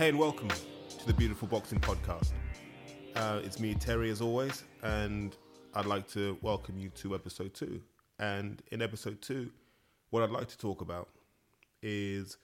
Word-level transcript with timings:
Hey, 0.00 0.08
and 0.08 0.18
welcome 0.18 0.48
to 0.48 1.06
the 1.06 1.12
Beautiful 1.12 1.46
Boxing 1.46 1.78
Podcast. 1.78 2.30
Uh, 3.14 3.42
it's 3.44 3.60
me, 3.60 3.74
Terry, 3.74 4.08
as 4.08 4.22
always, 4.22 4.64
and 4.82 5.36
I'd 5.74 5.84
like 5.84 6.08
to 6.12 6.38
welcome 6.40 6.78
you 6.78 6.88
to 6.88 7.14
episode 7.14 7.52
two. 7.52 7.82
And 8.18 8.62
in 8.72 8.80
episode 8.80 9.20
two, 9.20 9.50
what 10.08 10.22
I'd 10.22 10.30
like 10.30 10.48
to 10.48 10.56
talk 10.56 10.80
about 10.80 11.10
is 11.82 12.38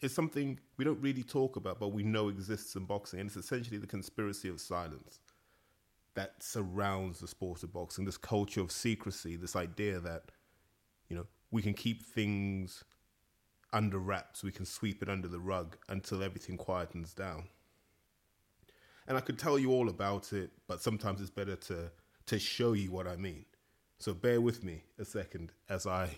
is 0.00 0.12
something 0.12 0.58
we 0.78 0.84
don't 0.84 1.00
really 1.00 1.22
talk 1.22 1.54
about, 1.54 1.78
but 1.78 1.92
we 1.92 2.02
know 2.02 2.28
exists 2.28 2.74
in 2.74 2.86
boxing, 2.86 3.20
and 3.20 3.28
it's 3.28 3.36
essentially 3.36 3.78
the 3.78 3.86
conspiracy 3.86 4.48
of 4.48 4.60
silence 4.60 5.20
that 6.14 6.42
surrounds 6.42 7.20
the 7.20 7.28
sport 7.28 7.62
of 7.62 7.72
boxing. 7.72 8.04
This 8.04 8.18
culture 8.18 8.62
of 8.62 8.72
secrecy, 8.72 9.36
this 9.36 9.54
idea 9.54 10.00
that 10.00 10.24
you 11.08 11.14
know 11.14 11.26
we 11.52 11.62
can 11.62 11.72
keep 11.72 12.04
things 12.04 12.82
under 13.74 13.98
wraps, 13.98 14.42
we 14.42 14.52
can 14.52 14.64
sweep 14.64 15.02
it 15.02 15.08
under 15.10 15.28
the 15.28 15.40
rug 15.40 15.76
until 15.88 16.22
everything 16.22 16.56
quietens 16.56 17.14
down. 17.14 17.48
And 19.06 19.18
I 19.18 19.20
could 19.20 19.38
tell 19.38 19.58
you 19.58 19.72
all 19.72 19.90
about 19.90 20.32
it, 20.32 20.50
but 20.66 20.80
sometimes 20.80 21.20
it's 21.20 21.30
better 21.30 21.56
to 21.56 21.90
to 22.26 22.38
show 22.38 22.72
you 22.72 22.90
what 22.90 23.06
I 23.06 23.16
mean. 23.16 23.44
So 23.98 24.14
bear 24.14 24.40
with 24.40 24.64
me 24.64 24.84
a 24.98 25.04
second 25.04 25.52
as 25.68 25.86
I 25.86 26.16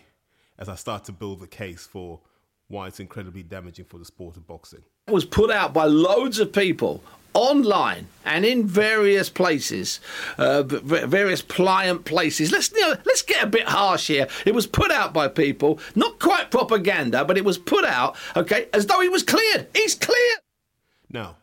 as 0.57 0.69
I 0.69 0.75
start 0.75 1.03
to 1.05 1.11
build 1.11 1.41
the 1.41 1.47
case 1.47 1.85
for 1.85 2.21
why 2.67 2.87
it's 2.87 2.99
incredibly 2.99 3.43
damaging 3.43 3.85
for 3.85 3.97
the 3.97 4.05
sport 4.05 4.37
of 4.37 4.47
boxing. 4.47 4.83
It 5.07 5.13
was 5.13 5.25
put 5.25 5.51
out 5.51 5.73
by 5.73 5.85
loads 5.85 6.39
of 6.39 6.51
people 6.51 7.03
online 7.33 8.07
and 8.25 8.45
in 8.45 8.65
various 8.65 9.29
places, 9.29 9.99
uh, 10.37 10.63
various 10.63 11.41
pliant 11.41 12.03
places. 12.03 12.51
Let's 12.51 12.71
you 12.71 12.81
know, 12.81 12.95
let's 13.05 13.21
get 13.21 13.43
a 13.43 13.47
bit 13.47 13.67
harsh 13.67 14.07
here. 14.07 14.27
It 14.45 14.53
was 14.53 14.67
put 14.67 14.91
out 14.91 15.13
by 15.13 15.27
people, 15.27 15.79
not 15.95 16.19
quite 16.19 16.51
propaganda, 16.51 17.23
but 17.23 17.37
it 17.37 17.45
was 17.45 17.57
put 17.57 17.85
out, 17.85 18.17
okay, 18.35 18.67
as 18.73 18.87
though 18.87 18.99
he 19.01 19.09
was 19.09 19.23
cleared. 19.23 19.67
He's 19.73 19.95
cleared. 19.95 20.39
Now, 21.09 21.37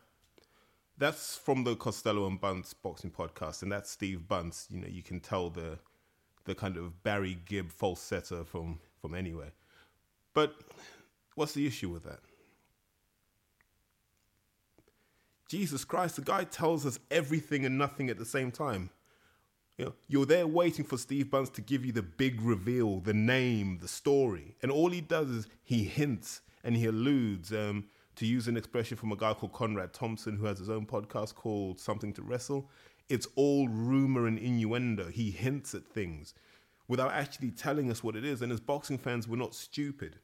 that's 0.99 1.37
from 1.37 1.65
the 1.65 1.77
Costello 1.77 2.27
and 2.27 2.41
Bunce 2.41 2.75
boxing 2.75 3.11
podcast, 3.11 3.63
and 3.63 3.73
that's 3.73 3.91
Steve 3.91 4.29
Bunce. 4.29 4.67
You 4.71 4.81
know, 4.81 4.89
you 4.89 5.03
can 5.03 5.21
tell 5.21 5.49
the 5.49 5.79
the 6.45 6.55
kind 6.55 6.77
of 6.77 7.03
Barry 7.03 7.39
Gibb 7.47 7.71
falsetto 7.71 8.45
from 8.45 8.81
from 9.01 9.15
anywhere. 9.15 9.53
But 10.35 10.55
what's 11.35 11.53
the 11.53 11.67
issue 11.67 11.89
with 11.91 12.05
that? 12.05 12.21
Jesus 15.49 15.85
Christ, 15.85 16.17
the 16.17 16.23
guy 16.23 16.45
tells 16.45 16.85
us 16.87 16.99
everything 17.11 17.65
and 17.65 17.79
nothing 17.79 18.11
at 18.11 18.19
the 18.19 18.25
same 18.25 18.51
time. 18.51 18.91
You 19.77 19.87
know, 19.87 19.95
you're 20.09 20.27
there 20.27 20.47
waiting 20.47 20.85
for 20.85 20.97
Steve 20.97 21.31
Bunce 21.31 21.51
to 21.51 21.61
give 21.61 21.85
you 21.85 21.93
the 21.93 22.03
big 22.03 22.41
reveal, 22.41 23.01
the 23.01 23.15
name, 23.15 23.79
the 23.81 23.89
story, 23.89 24.57
and 24.63 24.71
all 24.71 24.91
he 24.91 25.01
does 25.01 25.31
is 25.31 25.49
he 25.65 25.85
hints 25.85 26.43
and 26.63 26.77
he 26.77 26.87
alludes. 26.87 27.53
Um, 27.53 27.87
to 28.17 28.27
use 28.27 28.47
an 28.49 28.57
expression 28.57 28.97
from 28.97 29.13
a 29.13 29.17
guy 29.17 29.35
called 29.35 29.53
Conrad 29.53 29.93
Thompson, 29.93 30.37
who 30.37 30.47
has 30.47 30.59
his 30.59 30.71
own 30.71 30.87
podcast 30.87 31.35
called 31.35 31.81
Something 31.81 32.13
to 32.15 32.23
Wrestle, 32.23 32.71
it's 33.09 33.27
all 33.35 33.69
rumor 33.69 34.27
and 34.27 34.39
innuendo. 34.39 35.09
He 35.09 35.31
hints 35.31 35.75
at 35.75 35.85
things 35.85 36.35
without 36.89 37.13
actually 37.13 37.51
telling 37.51 37.91
us 37.91 38.03
what 38.03 38.17
it 38.17 38.25
is. 38.25 38.41
And 38.41 38.53
as 38.53 38.61
boxing 38.61 38.99
fans, 38.99 39.27
we're 39.27 39.37
not 39.37 39.55
stupid. 39.55 40.17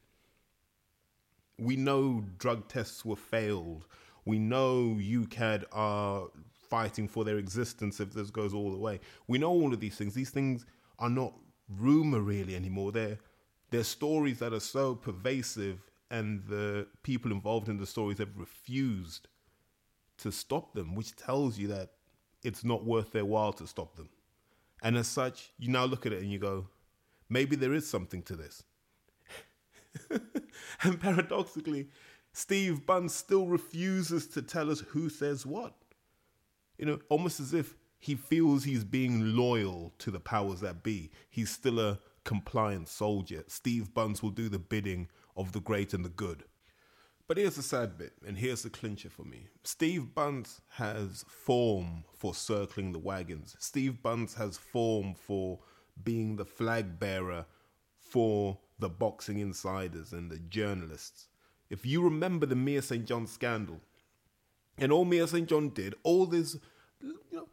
We 1.61 1.77
know 1.77 2.25
drug 2.39 2.69
tests 2.69 3.05
were 3.05 3.17
failed. 3.17 3.87
We 4.25 4.39
know 4.39 4.97
UKAD 4.99 5.65
are 5.73 6.29
fighting 6.53 7.09
for 7.09 7.25
their 7.25 7.39
existence 7.39 8.01
if 8.01 8.13
this 8.13 8.31
goes 8.31 8.55
all 8.55 8.71
the 8.71 8.79
way. 8.79 9.01
We 9.27 9.39
know 9.39 9.51
all 9.51 9.73
of 9.73 9.81
these 9.81 9.97
things. 9.97 10.15
These 10.15 10.31
things 10.31 10.67
are 10.99 11.11
not 11.11 11.35
rumor 11.69 12.21
really 12.21 12.55
anymore. 12.57 12.93
They're 12.93 13.19
they're 13.71 13.85
stories 13.85 14.39
that 14.41 14.53
are 14.53 14.61
so 14.61 14.95
pervasive 14.97 15.79
and 16.11 16.45
the 16.47 16.87
people 17.03 17.31
involved 17.31 17.69
in 17.69 17.77
the 17.77 17.87
stories 17.87 18.19
have 18.19 18.37
refused 18.37 19.29
to 20.19 20.33
stop 20.33 20.75
them, 20.75 20.95
which 20.95 21.15
tells 21.15 21.57
you 21.57 21.69
that 21.69 21.91
it's 22.43 22.65
not 22.65 22.85
worth 22.85 23.13
their 23.13 23.25
while 23.25 23.53
to 23.55 23.67
stop 23.67 23.97
them. 23.97 24.09
And 24.83 24.97
as 24.97 25.07
such, 25.07 25.53
you 25.59 25.71
now 25.71 25.85
look 25.85 26.05
at 26.05 26.13
it 26.13 26.21
and 26.21 26.33
you 26.33 26.39
go, 26.39 26.67
maybe 27.29 27.55
there 27.55 27.73
is 27.73 27.89
something 27.89 28.23
to 28.23 28.35
this. 28.35 28.65
and 30.83 31.01
paradoxically, 31.01 31.89
Steve 32.33 32.87
Bunce 32.87 33.15
still 33.15 33.47
refuses 33.47 34.27
to 34.29 34.43
tell 34.43 34.71
us 34.71 34.81
who 34.81 35.09
says 35.09 35.45
what. 35.45 35.75
You 36.79 36.87
know, 36.87 36.99
almost 37.09 37.41
as 37.41 37.53
if 37.53 37.77
he 37.99 38.15
feels 38.15 38.65
he's 38.65 38.85
being 38.85 39.37
loyal 39.37 39.93
to 39.99 40.11
the 40.11 40.21
powers 40.21 40.61
that 40.61 40.83
be. 40.83 41.11
He's 41.29 41.51
still 41.51 41.79
a 41.79 41.99
compliant 42.25 42.89
soldier. 42.89 43.45
Steve 43.47 43.93
Bunce 43.93 44.23
will 44.23 44.31
do 44.31 44.49
the 44.49 44.59
bidding 44.59 45.09
of 45.37 45.53
the 45.53 45.61
great 45.61 45.93
and 45.93 46.05
the 46.05 46.11
good. 46.11 46.45
But 47.29 47.37
here's 47.37 47.55
the 47.55 47.63
sad 47.63 47.97
bit, 47.97 48.15
and 48.27 48.37
here's 48.37 48.63
the 48.63 48.71
clincher 48.71 49.09
for 49.09 49.23
me. 49.23 49.47
Steve 49.63 50.15
Bunce 50.15 50.61
has 50.71 51.25
form 51.29 52.05
for 52.13 52.35
circling 52.35 52.91
the 52.91 52.99
wagons. 52.99 53.55
Steve 53.61 54.03
Bunce 54.03 54.35
has 54.35 54.57
form 54.59 55.15
for 55.15 55.61
being 56.03 56.37
the 56.37 56.45
flag 56.45 56.99
bearer 56.99 57.47
for 57.97 58.59
the 58.81 58.89
boxing 58.89 59.39
insiders 59.39 60.13
and 60.13 60.31
the 60.31 60.39
journalists. 60.39 61.29
If 61.69 61.87
you 61.87 62.03
remember 62.03 62.47
the 62.47 62.57
Mia 62.57 62.83
St. 62.83 63.05
John 63.05 63.27
scandal, 63.27 63.81
and 64.79 64.91
all 64.91 65.05
Mia 65.05 65.27
St. 65.27 65.49
John 65.49 65.69
did, 65.69 65.95
all 66.03 66.27
this 66.27 66.57
you 67.01 67.19
know, 67.33 67.49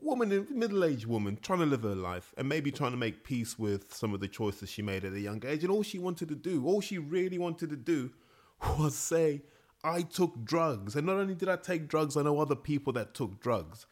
woman, 0.00 0.46
middle-aged 0.50 1.06
woman, 1.06 1.38
trying 1.40 1.60
to 1.60 1.66
live 1.66 1.82
her 1.82 1.94
life 1.94 2.34
and 2.36 2.48
maybe 2.48 2.70
trying 2.70 2.90
to 2.90 2.96
make 2.96 3.24
peace 3.24 3.58
with 3.58 3.94
some 3.94 4.12
of 4.12 4.20
the 4.20 4.28
choices 4.28 4.70
she 4.70 4.82
made 4.82 5.04
at 5.04 5.12
a 5.12 5.20
young 5.20 5.42
age. 5.46 5.62
And 5.62 5.72
all 5.72 5.82
she 5.82 5.98
wanted 5.98 6.28
to 6.28 6.34
do, 6.34 6.66
all 6.66 6.80
she 6.80 6.98
really 6.98 7.38
wanted 7.38 7.70
to 7.70 7.76
do, 7.76 8.10
was 8.78 8.94
say, 8.94 9.42
"I 9.84 10.02
took 10.02 10.44
drugs." 10.44 10.96
And 10.96 11.06
not 11.06 11.16
only 11.16 11.34
did 11.34 11.48
I 11.48 11.56
take 11.56 11.88
drugs, 11.88 12.16
I 12.16 12.22
know 12.22 12.40
other 12.40 12.56
people 12.56 12.92
that 12.94 13.14
took 13.14 13.40
drugs. 13.40 13.86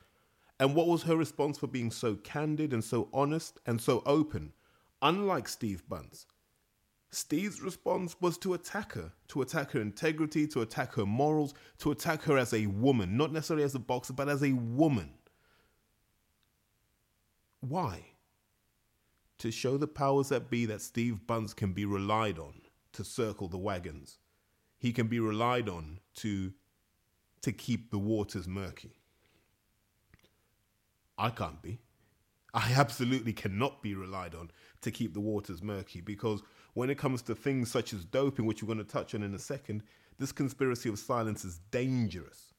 And 0.61 0.75
what 0.75 0.87
was 0.87 1.03
her 1.03 1.17
response 1.17 1.59
for 1.59 1.67
being 1.67 1.91
so 1.91 2.15
candid 2.15 2.73
and 2.73 2.83
so 2.83 3.09
honest 3.13 3.59
and 3.67 3.81
so 3.81 4.03
open? 4.07 4.53
Unlike 5.03 5.49
Steve 5.49 5.83
Bunce, 5.89 6.27
Steve's 7.15 7.63
response 7.63 8.17
was 8.21 8.37
to 8.39 8.55
attack 8.55 8.93
her, 8.95 9.13
to 9.29 9.41
attack 9.41 9.71
her 9.71 9.81
integrity, 9.81 10.47
to 10.49 10.63
attack 10.63 10.95
her 10.95 11.07
morals, 11.07 11.55
to 11.79 11.93
attack 11.93 12.23
her 12.23 12.37
as 12.37 12.53
a 12.53 12.67
woman, 12.67 13.17
not 13.17 13.33
necessarily 13.33 13.65
as 13.65 13.75
a 13.75 13.79
boxer, 13.79 14.13
but 14.13 14.29
as 14.29 14.43
a 14.43 14.53
woman. 14.53 15.11
Why? 17.61 18.07
To 19.39 19.51
show 19.51 19.77
the 19.77 19.87
powers 19.87 20.31
that 20.31 20.51
be 20.51 20.67
that 20.67 20.83
Steve 20.83 21.27
Bunce 21.27 21.55
can 21.55 21.73
be 21.73 21.85
relied 21.85 22.39
on 22.39 22.63
to 22.93 23.05
circle 23.05 23.49
the 23.49 23.59
wagons. 23.59 24.19
He 24.79 24.93
can 24.93 25.07
be 25.07 25.21
relied 25.21 25.69
on 25.69 26.01
to, 26.17 26.53
to 27.43 27.53
keep 27.53 27.91
the 27.91 27.99
waters 27.99 28.49
murky. 28.49 28.99
I 31.17 31.31
can't 31.31 31.63
be. 31.63 31.79
I 32.53 32.73
absolutely 32.77 33.33
cannot 33.33 33.83
be 33.83 33.95
relied 33.95 34.35
on 34.35 34.51
to 34.83 34.91
keep 34.91 35.15
the 35.15 35.21
waters 35.21 35.63
murky 35.63 36.01
because 36.01 36.43
when 36.75 36.91
it 36.91 36.99
comes 36.99 37.23
to 37.23 37.35
things 37.35 37.71
such 37.71 37.93
as 37.93 38.05
doping, 38.05 38.47
which 38.47 38.63
we're 38.63 38.75
going 38.75 38.85
to 38.85 38.93
touch 38.93 39.15
on 39.15 39.23
in 39.23 39.35
a 39.35 39.39
second, 39.39 39.83
this 40.19 40.33
conspiracy 40.33 40.89
of 40.89 40.99
silence 40.99 41.45
is 41.45 41.61
dangerous. 41.71 42.53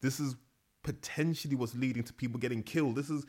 This 0.00 0.20
is 0.20 0.36
potentially 0.82 1.56
what's 1.56 1.74
leading 1.74 2.02
to 2.04 2.12
people 2.12 2.38
getting 2.40 2.62
killed. 2.62 2.96
This 2.96 3.10
is 3.10 3.24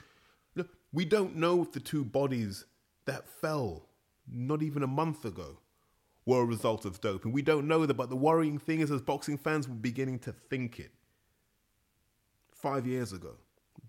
Look, 0.56 0.70
we 0.92 1.06
don't 1.06 1.36
know 1.36 1.62
if 1.62 1.72
the 1.72 1.80
two 1.80 2.04
bodies 2.04 2.66
that 3.06 3.28
fell 3.28 3.90
not 4.32 4.62
even 4.62 4.84
a 4.84 4.88
month 4.88 5.26
ago 5.26 5.60
were 6.26 6.42
a 6.42 6.46
result 6.46 6.86
of 6.86 7.02
doping. 7.02 7.32
We 7.32 7.42
don't 7.42 7.68
know 7.68 7.86
that, 7.86 7.96
but 7.96 8.10
the 8.10 8.16
worrying 8.16 8.58
thing 8.58 8.80
is, 8.80 8.92
as 8.92 9.02
boxing 9.02 9.38
fans, 9.38 9.68
we're 9.68 9.76
beginning 9.76 10.20
to 10.20 10.32
think 10.32 10.80
it. 10.80 10.92
Five 12.52 12.88
years 12.88 13.12
ago, 13.12 13.36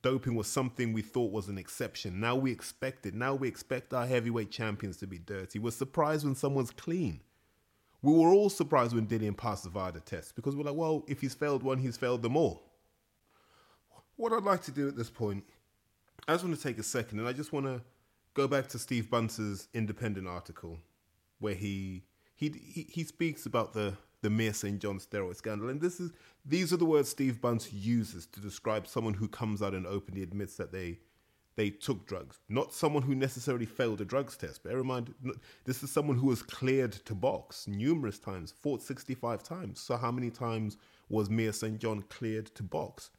doping 0.04 0.34
was 0.36 0.46
something 0.46 0.92
we 0.92 1.00
thought 1.02 1.32
was 1.32 1.48
an 1.48 1.56
exception. 1.56 2.20
Now 2.20 2.36
we 2.36 2.52
expect 2.52 3.06
it. 3.06 3.14
Now 3.14 3.34
we 3.34 3.48
expect 3.48 3.94
our 3.94 4.06
heavyweight 4.06 4.50
champions 4.50 4.98
to 4.98 5.06
be 5.06 5.18
dirty. 5.18 5.58
We're 5.58 5.70
surprised 5.70 6.26
when 6.26 6.34
someone's 6.34 6.70
clean. 6.70 7.20
We 8.02 8.12
were 8.12 8.28
all 8.28 8.50
surprised 8.50 8.94
when 8.94 9.06
Dillian 9.06 9.34
passed 9.34 9.64
the 9.64 9.70
VADA 9.70 10.00
test 10.00 10.36
because 10.36 10.54
we're 10.54 10.64
like, 10.64 10.74
well, 10.74 11.04
if 11.08 11.22
he's 11.22 11.32
failed 11.32 11.62
one, 11.62 11.78
he's 11.78 11.96
failed 11.96 12.20
them 12.20 12.36
all. 12.36 12.62
What 14.16 14.34
I'd 14.34 14.42
like 14.42 14.62
to 14.64 14.70
do 14.70 14.86
at 14.86 14.96
this 14.96 15.10
point 15.10 15.42
I 16.26 16.32
just 16.32 16.44
want 16.44 16.56
to 16.56 16.62
take 16.62 16.78
a 16.78 16.82
second 16.82 17.18
and 17.18 17.28
I 17.28 17.32
just 17.32 17.52
want 17.52 17.66
to 17.66 17.82
go 18.34 18.48
back 18.48 18.68
to 18.68 18.78
Steve 18.78 19.10
Bunce's 19.10 19.68
independent 19.74 20.26
article 20.26 20.78
where 21.38 21.54
he 21.54 22.04
he 22.34 22.48
he, 22.48 22.86
he 22.88 23.04
speaks 23.04 23.46
about 23.46 23.74
the 23.74 23.96
the 24.24 24.30
Mia 24.30 24.54
St. 24.54 24.80
John 24.80 24.98
steroid 24.98 25.36
scandal. 25.36 25.68
And 25.68 25.82
this 25.82 26.00
is 26.00 26.10
these 26.46 26.72
are 26.72 26.78
the 26.78 26.86
words 26.86 27.10
Steve 27.10 27.42
Bunce 27.42 27.70
uses 27.72 28.24
to 28.26 28.40
describe 28.40 28.86
someone 28.86 29.12
who 29.12 29.28
comes 29.28 29.60
out 29.60 29.74
and 29.74 29.86
openly 29.86 30.22
admits 30.22 30.56
that 30.56 30.72
they 30.72 30.98
they 31.56 31.68
took 31.68 32.06
drugs. 32.06 32.40
Not 32.48 32.72
someone 32.72 33.02
who 33.02 33.14
necessarily 33.14 33.66
failed 33.66 34.00
a 34.00 34.04
drugs 34.04 34.36
test. 34.36 34.64
Bear 34.64 34.80
in 34.80 34.86
mind, 34.86 35.14
this 35.64 35.82
is 35.82 35.92
someone 35.92 36.16
who 36.16 36.28
was 36.28 36.42
cleared 36.42 36.92
to 36.92 37.14
box 37.14 37.68
numerous 37.68 38.18
times, 38.18 38.50
fought 38.50 38.82
65 38.82 39.42
times. 39.42 39.78
So 39.78 39.96
how 39.96 40.10
many 40.10 40.30
times 40.30 40.78
was 41.10 41.28
Mia 41.28 41.52
St. 41.52 41.78
John 41.78 42.02
cleared 42.08 42.46
to 42.56 42.62
box? 42.62 43.10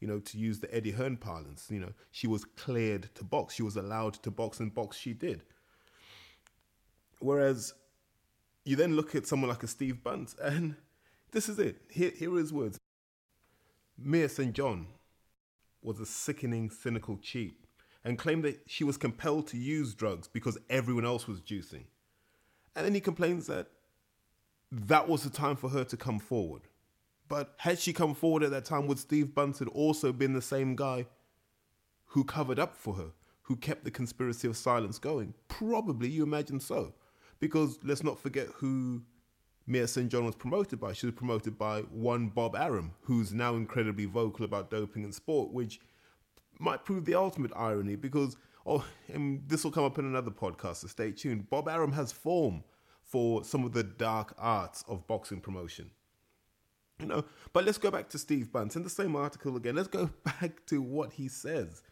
you 0.00 0.06
know, 0.06 0.20
to 0.20 0.38
use 0.38 0.60
the 0.60 0.72
Eddie 0.72 0.92
Hearn 0.92 1.16
parlance, 1.16 1.66
you 1.70 1.80
know, 1.80 1.92
she 2.12 2.28
was 2.28 2.44
cleared 2.44 3.12
to 3.16 3.24
box. 3.24 3.54
She 3.54 3.64
was 3.64 3.76
allowed 3.76 4.14
to 4.22 4.30
box 4.30 4.60
and 4.60 4.72
box 4.72 4.96
she 4.96 5.12
did. 5.12 5.42
Whereas 7.18 7.74
you 8.68 8.76
then 8.76 8.96
look 8.96 9.14
at 9.14 9.26
someone 9.26 9.48
like 9.48 9.62
a 9.62 9.66
Steve 9.66 10.04
Bunce 10.04 10.36
and 10.42 10.76
This 11.32 11.48
is 11.48 11.58
it. 11.58 11.80
Here, 11.90 12.12
here 12.14 12.34
are 12.34 12.38
his 12.38 12.52
words. 12.52 12.78
Mia 13.96 14.28
St. 14.28 14.52
John 14.52 14.86
was 15.82 15.98
a 16.00 16.06
sickening, 16.06 16.70
cynical 16.70 17.16
cheat 17.16 17.54
and 18.04 18.18
claimed 18.18 18.44
that 18.44 18.60
she 18.66 18.84
was 18.84 18.96
compelled 18.96 19.46
to 19.48 19.56
use 19.56 19.94
drugs 19.94 20.28
because 20.28 20.58
everyone 20.68 21.04
else 21.04 21.26
was 21.26 21.40
juicing. 21.40 21.84
And 22.76 22.84
then 22.86 22.94
he 22.94 23.00
complains 23.00 23.46
that 23.46 23.68
that 24.70 25.08
was 25.08 25.24
the 25.24 25.30
time 25.30 25.56
for 25.56 25.70
her 25.70 25.84
to 25.84 25.96
come 25.96 26.18
forward. 26.18 26.62
But 27.26 27.54
had 27.58 27.78
she 27.78 27.92
come 27.92 28.14
forward 28.14 28.42
at 28.42 28.50
that 28.50 28.66
time, 28.66 28.86
would 28.86 28.98
Steve 28.98 29.34
Bunce 29.34 29.58
have 29.58 29.68
also 29.68 30.12
been 30.12 30.34
the 30.34 30.42
same 30.42 30.76
guy 30.76 31.06
who 32.06 32.22
covered 32.22 32.58
up 32.58 32.76
for 32.76 32.94
her, 32.94 33.12
who 33.42 33.56
kept 33.56 33.84
the 33.84 33.90
conspiracy 33.90 34.46
of 34.46 34.56
silence 34.56 34.98
going? 34.98 35.34
Probably, 35.48 36.08
you 36.08 36.22
imagine 36.22 36.60
so. 36.60 36.94
Because 37.40 37.78
let's 37.84 38.02
not 38.02 38.18
forget 38.18 38.48
who 38.56 39.02
Mia 39.66 39.86
St. 39.86 40.10
John 40.10 40.24
was 40.24 40.34
promoted 40.34 40.80
by. 40.80 40.92
She 40.92 41.06
was 41.06 41.14
promoted 41.14 41.58
by 41.58 41.82
one 41.82 42.28
Bob 42.28 42.56
Arum, 42.56 42.92
who's 43.02 43.32
now 43.32 43.54
incredibly 43.54 44.06
vocal 44.06 44.44
about 44.44 44.70
doping 44.70 45.04
in 45.04 45.12
sport, 45.12 45.52
which 45.52 45.80
might 46.58 46.84
prove 46.84 47.04
the 47.04 47.14
ultimate 47.14 47.52
irony 47.54 47.94
because, 47.94 48.36
oh, 48.66 48.84
and 49.12 49.42
this 49.46 49.64
will 49.64 49.70
come 49.70 49.84
up 49.84 49.98
in 49.98 50.06
another 50.06 50.30
podcast, 50.30 50.76
so 50.76 50.86
stay 50.88 51.12
tuned. 51.12 51.50
Bob 51.50 51.68
Arum 51.68 51.92
has 51.92 52.12
form 52.12 52.64
for 53.02 53.44
some 53.44 53.64
of 53.64 53.72
the 53.72 53.82
dark 53.82 54.34
arts 54.38 54.84
of 54.88 55.06
boxing 55.06 55.40
promotion. 55.40 55.90
You 56.98 57.06
know, 57.06 57.24
but 57.52 57.64
let's 57.64 57.78
go 57.78 57.90
back 57.90 58.08
to 58.10 58.18
Steve 58.18 58.50
Bunce 58.50 58.74
in 58.74 58.82
the 58.82 58.90
same 58.90 59.14
article 59.14 59.56
again. 59.56 59.76
Let's 59.76 59.88
go 59.88 60.10
back 60.24 60.66
to 60.66 60.82
what 60.82 61.12
he 61.12 61.28
says. 61.28 61.82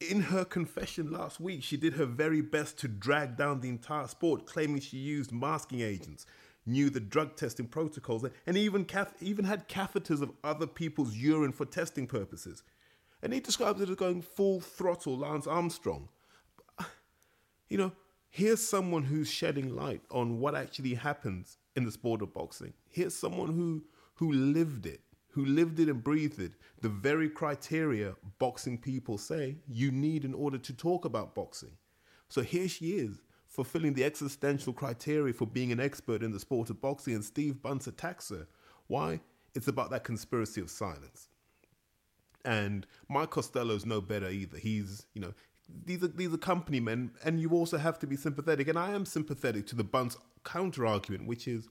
In 0.00 0.22
her 0.22 0.46
confession 0.46 1.12
last 1.12 1.40
week, 1.40 1.62
she 1.62 1.76
did 1.76 1.94
her 1.94 2.06
very 2.06 2.40
best 2.40 2.78
to 2.78 2.88
drag 2.88 3.36
down 3.36 3.60
the 3.60 3.68
entire 3.68 4.06
sport, 4.06 4.46
claiming 4.46 4.80
she 4.80 4.96
used 4.96 5.30
masking 5.30 5.82
agents, 5.82 6.24
knew 6.64 6.88
the 6.88 7.00
drug 7.00 7.36
testing 7.36 7.66
protocols, 7.66 8.24
and 8.46 8.56
even 8.56 8.86
cath- 8.86 9.22
even 9.22 9.44
had 9.44 9.68
catheters 9.68 10.22
of 10.22 10.32
other 10.42 10.66
people's 10.66 11.14
urine 11.16 11.52
for 11.52 11.66
testing 11.66 12.06
purposes. 12.06 12.62
And 13.22 13.34
he 13.34 13.40
describes 13.40 13.82
it 13.82 13.90
as 13.90 13.96
going 13.96 14.22
full 14.22 14.60
throttle 14.60 15.18
Lance 15.18 15.46
Armstrong. 15.46 16.08
You 17.68 17.78
know, 17.78 17.92
here's 18.30 18.66
someone 18.66 19.04
who's 19.04 19.30
shedding 19.30 19.76
light 19.76 20.02
on 20.10 20.40
what 20.40 20.54
actually 20.54 20.94
happens 20.94 21.58
in 21.76 21.84
the 21.84 21.92
sport 21.92 22.22
of 22.22 22.34
boxing. 22.34 22.72
Here's 22.88 23.14
someone 23.14 23.52
who 23.52 23.84
who 24.14 24.32
lived 24.32 24.86
it, 24.86 25.02
who 25.30 25.44
lived 25.44 25.78
it 25.78 25.88
and 25.88 26.02
breathed 26.02 26.40
it. 26.40 26.52
The 26.80 26.88
very 26.88 27.28
criteria 27.28 28.14
boxing 28.38 28.78
people 28.78 29.18
say 29.18 29.56
you 29.68 29.90
need 29.90 30.24
in 30.24 30.34
order 30.34 30.58
to 30.58 30.72
talk 30.72 31.04
about 31.04 31.34
boxing. 31.34 31.76
So 32.28 32.42
here 32.42 32.68
she 32.68 32.92
is, 32.92 33.20
fulfilling 33.46 33.94
the 33.94 34.04
existential 34.04 34.72
criteria 34.72 35.34
for 35.34 35.46
being 35.46 35.72
an 35.72 35.80
expert 35.80 36.22
in 36.22 36.30
the 36.30 36.40
sport 36.40 36.70
of 36.70 36.80
boxing, 36.80 37.14
and 37.14 37.24
Steve 37.24 37.62
Bunce 37.62 37.86
attacks 37.86 38.30
her. 38.30 38.46
Why? 38.86 39.20
It's 39.54 39.68
about 39.68 39.90
that 39.90 40.04
conspiracy 40.04 40.60
of 40.60 40.70
silence. 40.70 41.28
And 42.44 42.86
Mike 43.08 43.30
Costello's 43.30 43.84
no 43.84 44.00
better 44.00 44.30
either. 44.30 44.56
He's, 44.56 45.06
you 45.14 45.20
know, 45.20 45.34
these 45.84 46.02
are 46.02 46.08
these 46.08 46.32
are 46.32 46.38
company 46.38 46.80
men, 46.80 47.12
and 47.24 47.40
you 47.40 47.50
also 47.50 47.78
have 47.78 47.98
to 48.00 48.06
be 48.06 48.16
sympathetic. 48.16 48.68
And 48.68 48.78
I 48.78 48.92
am 48.92 49.04
sympathetic 49.04 49.66
to 49.68 49.76
the 49.76 49.84
Bunce 49.84 50.16
counter 50.44 50.86
argument, 50.86 51.26
which 51.26 51.46
is, 51.46 51.68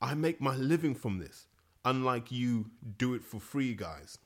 I 0.00 0.14
make 0.14 0.40
my 0.40 0.56
living 0.56 0.94
from 0.94 1.18
this, 1.18 1.46
unlike 1.84 2.32
you 2.32 2.70
do 2.98 3.14
it 3.14 3.24
for 3.24 3.40
free, 3.40 3.74
guys. 3.74 4.18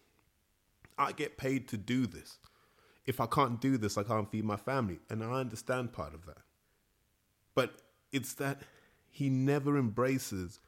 I 0.96 1.12
get 1.12 1.36
paid 1.36 1.68
to 1.68 1.76
do 1.76 2.06
this. 2.06 2.38
If 3.06 3.20
I 3.20 3.26
can't 3.26 3.60
do 3.60 3.78
this, 3.78 3.96
I 3.96 4.02
can't 4.02 4.30
feed 4.30 4.44
my 4.44 4.56
family, 4.56 4.98
and 5.08 5.22
I 5.22 5.40
understand 5.40 5.92
part 5.92 6.14
of 6.14 6.26
that. 6.26 6.38
But 7.54 7.82
it's 8.12 8.34
that 8.34 8.62
he 9.10 9.30
never 9.30 9.78
embraces 9.78 10.60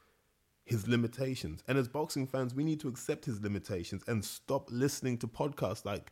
his 0.65 0.87
limitations. 0.87 1.63
And 1.67 1.77
as 1.77 1.87
boxing 1.87 2.27
fans, 2.27 2.55
we 2.55 2.63
need 2.63 2.79
to 2.81 2.87
accept 2.87 3.25
his 3.25 3.41
limitations 3.41 4.03
and 4.07 4.23
stop 4.23 4.69
listening 4.71 5.17
to 5.19 5.27
podcasts 5.27 5.85
like 5.85 6.11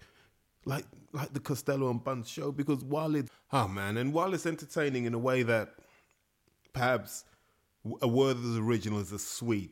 like 0.66 0.86
like 1.14 1.34
the 1.34 1.40
Costello 1.40 1.90
and 1.90 2.04
Bunce 2.04 2.28
show 2.28 2.52
because 2.52 2.84
while 2.84 3.16
it's 3.16 3.30
oh 3.54 3.68
man, 3.68 3.98
and 3.98 4.14
while 4.14 4.34
it's 4.34 4.46
entertaining 4.46 5.06
in 5.06 5.14
a 5.14 5.20
way 5.20 5.44
that 5.44 5.76
perhaps 6.74 7.26
a 8.02 8.08
Werther's 8.08 8.58
original 8.58 9.00
is 9.00 9.12
a 9.12 9.20
sweet, 9.20 9.72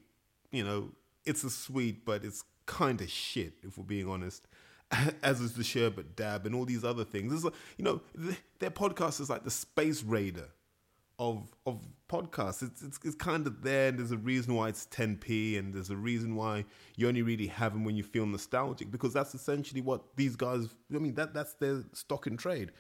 you 0.57 0.63
know, 0.63 0.92
it's 1.25 1.44
a 1.44 1.50
sweet, 1.50 2.06
but 2.06 2.24
it's 2.25 2.44
kind 2.65 3.00
of 3.01 3.09
shit 3.09 3.54
if 3.63 3.77
we're 3.77 3.83
being 3.83 4.07
honest. 4.07 4.48
As 5.24 5.42
is 5.42 5.54
the 5.54 5.63
Sherbet 5.63 6.15
Dab 6.15 6.45
and 6.45 6.56
all 6.56 6.65
these 6.65 6.83
other 6.83 7.04
things. 7.04 7.33
It's 7.33 7.44
like, 7.44 7.54
you 7.77 7.83
know, 7.83 8.01
their 8.59 8.71
podcast 8.71 9.19
is 9.19 9.30
like 9.30 9.44
the 9.44 9.51
Space 9.51 10.04
Raider 10.04 10.50
of 11.19 11.50
of 11.65 11.86
podcasts. 12.09 12.63
It's, 12.63 12.81
it's, 12.81 13.00
it's 13.04 13.15
kind 13.15 13.48
of 13.48 13.62
there, 13.63 13.89
and 13.89 14.00
there's 14.00 14.12
a 14.12 14.18
reason 14.18 14.54
why 14.56 14.69
it's 14.69 14.86
10p, 14.88 15.57
and 15.57 15.74
there's 15.74 15.89
a 15.89 15.95
reason 15.95 16.36
why 16.36 16.65
you 16.95 17.07
only 17.07 17.21
really 17.21 17.48
have 17.48 17.74
them 17.74 17.83
when 17.83 17.95
you 17.95 18.03
feel 18.03 18.25
nostalgic, 18.25 18.92
because 18.92 19.13
that's 19.13 19.33
essentially 19.33 19.81
what 19.81 20.15
these 20.15 20.36
guys. 20.36 20.68
I 20.94 21.00
mean, 21.00 21.15
that 21.15 21.33
that's 21.33 21.53
their 21.53 21.83
stock 21.94 22.27
in 22.27 22.38
trade, 22.38 22.71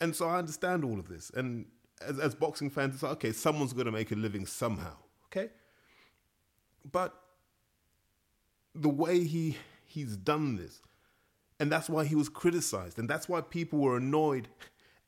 and 0.00 0.14
so 0.14 0.28
I 0.28 0.38
understand 0.38 0.84
all 0.84 0.98
of 0.98 1.08
this. 1.08 1.30
And 1.34 1.66
as, 2.06 2.18
as 2.18 2.34
boxing 2.34 2.70
fans, 2.70 2.94
it's 2.94 3.02
like, 3.02 3.12
okay, 3.12 3.32
someone's 3.32 3.72
going 3.72 3.86
to 3.86 3.92
make 3.92 4.12
a 4.12 4.16
living 4.16 4.46
somehow, 4.46 4.94
okay, 5.26 5.50
but 6.90 7.14
the 8.74 8.88
way 8.88 9.24
he 9.24 9.56
he's 9.84 10.16
done 10.16 10.56
this, 10.56 10.80
and 11.58 11.70
that's 11.72 11.88
why 11.88 12.04
he 12.04 12.14
was 12.14 12.28
criticized, 12.28 12.98
and 12.98 13.08
that's 13.08 13.28
why 13.28 13.40
people 13.40 13.78
were 13.78 13.96
annoyed 13.96 14.48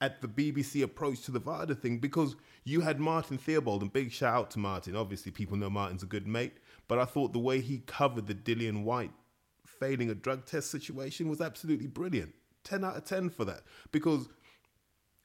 at 0.00 0.22
the 0.22 0.28
BBC 0.28 0.82
approach 0.82 1.22
to 1.22 1.30
the 1.30 1.38
VADA 1.38 1.74
thing 1.74 1.98
because 1.98 2.34
you 2.64 2.80
had 2.80 2.98
Martin 2.98 3.38
Theobald, 3.38 3.82
and 3.82 3.92
big 3.92 4.10
shout 4.10 4.34
out 4.34 4.50
to 4.52 4.58
Martin. 4.58 4.96
Obviously, 4.96 5.30
people 5.30 5.56
know 5.56 5.70
Martin's 5.70 6.02
a 6.02 6.06
good 6.06 6.26
mate, 6.26 6.54
but 6.88 6.98
I 6.98 7.04
thought 7.04 7.32
the 7.32 7.38
way 7.38 7.60
he 7.60 7.78
covered 7.78 8.26
the 8.26 8.34
Dillian 8.34 8.84
Whyte 8.84 9.12
failing 9.64 10.10
a 10.10 10.14
drug 10.14 10.44
test 10.44 10.70
situation 10.70 11.28
was 11.28 11.40
absolutely 11.40 11.86
brilliant. 11.86 12.34
10 12.64 12.84
out 12.84 12.96
of 12.96 13.04
10 13.04 13.30
for 13.30 13.44
that 13.46 13.62
because 13.90 14.28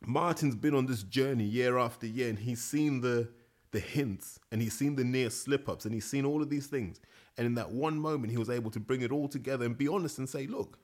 Martin's 0.06 0.56
been 0.56 0.74
on 0.74 0.86
this 0.86 1.04
journey 1.04 1.44
year 1.44 1.77
after 1.77 2.08
year 2.08 2.29
and 2.29 2.39
he's 2.39 2.63
seen 2.63 3.01
the 3.01 3.27
the 3.75 3.82
hints 3.82 4.39
and 4.53 4.62
he's 4.62 4.74
seen 4.74 4.96
the 4.96 5.03
near 5.03 5.29
slip 5.29 5.67
ups 5.67 5.84
and 5.84 5.94
he's 5.94 6.10
seen 6.10 6.25
all 6.25 6.41
of 6.41 6.50
these 6.50 6.67
things. 6.67 7.01
And 7.38 7.46
in 7.46 7.55
that 7.55 7.72
one 7.72 8.00
moment, 8.00 8.32
he 8.32 8.38
was 8.38 8.50
able 8.50 8.72
to 8.72 8.79
bring 8.79 9.01
it 9.01 9.12
all 9.12 9.27
together 9.27 9.65
and 9.65 9.77
be 9.77 9.89
honest 9.89 10.17
and 10.17 10.29
say, 10.29 10.48
look, 10.48 10.79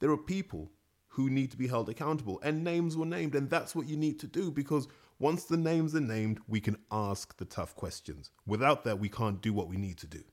there 0.00 0.10
are 0.10 0.16
people 0.16 0.70
who 1.08 1.28
need 1.28 1.50
to 1.50 1.58
be 1.58 1.68
held 1.68 1.90
accountable. 1.90 2.40
And 2.42 2.64
names 2.64 2.96
were 2.96 3.04
named, 3.04 3.34
and 3.34 3.50
that's 3.50 3.76
what 3.76 3.86
you 3.86 3.98
need 3.98 4.18
to 4.20 4.26
do 4.26 4.50
because 4.50 4.88
once 5.18 5.44
the 5.44 5.58
names 5.58 5.94
are 5.94 6.00
named, 6.00 6.40
we 6.48 6.58
can 6.58 6.78
ask 6.90 7.36
the 7.36 7.44
tough 7.44 7.76
questions. 7.76 8.30
Without 8.46 8.82
that, 8.84 8.98
we 8.98 9.10
can't 9.10 9.42
do 9.42 9.52
what 9.52 9.68
we 9.68 9.76
need 9.76 9.98
to 9.98 10.06
do. 10.06 10.24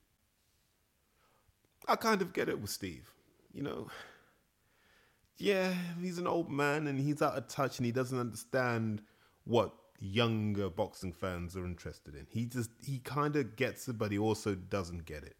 I 1.86 1.96
kind 1.96 2.22
of 2.22 2.32
get 2.32 2.48
it 2.48 2.58
with 2.58 2.70
Steve. 2.70 3.12
You 3.52 3.62
know, 3.62 3.88
yeah, 5.36 5.74
he's 6.00 6.16
an 6.16 6.26
old 6.26 6.50
man 6.50 6.86
and 6.86 6.98
he's 6.98 7.20
out 7.20 7.36
of 7.36 7.46
touch 7.46 7.78
and 7.78 7.84
he 7.84 7.92
doesn't 7.92 8.18
understand 8.18 9.02
what 9.44 9.74
younger 10.00 10.70
boxing 10.70 11.12
fans 11.12 11.56
are 11.56 11.64
interested 11.64 12.14
in. 12.14 12.26
He 12.30 12.46
just, 12.46 12.70
he 12.82 12.98
kind 12.98 13.36
of 13.36 13.56
gets 13.56 13.86
it, 13.88 13.98
but 13.98 14.10
he 14.10 14.18
also 14.18 14.54
doesn't 14.54 15.04
get 15.04 15.22
it. 15.22 15.36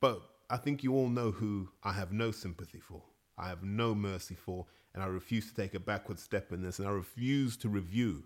But 0.00 0.22
I 0.50 0.56
think 0.56 0.82
you 0.82 0.94
all 0.94 1.08
know 1.08 1.30
who 1.30 1.68
I 1.82 1.92
have 1.92 2.12
no 2.12 2.30
sympathy 2.30 2.80
for. 2.80 3.02
I 3.36 3.48
have 3.48 3.62
no 3.62 3.94
mercy 3.94 4.34
for, 4.34 4.66
and 4.94 5.02
I 5.02 5.06
refuse 5.06 5.48
to 5.48 5.54
take 5.54 5.74
a 5.74 5.80
backward 5.80 6.18
step 6.18 6.52
in 6.52 6.62
this, 6.62 6.78
and 6.78 6.88
I 6.88 6.92
refuse 6.92 7.56
to 7.58 7.68
review 7.68 8.24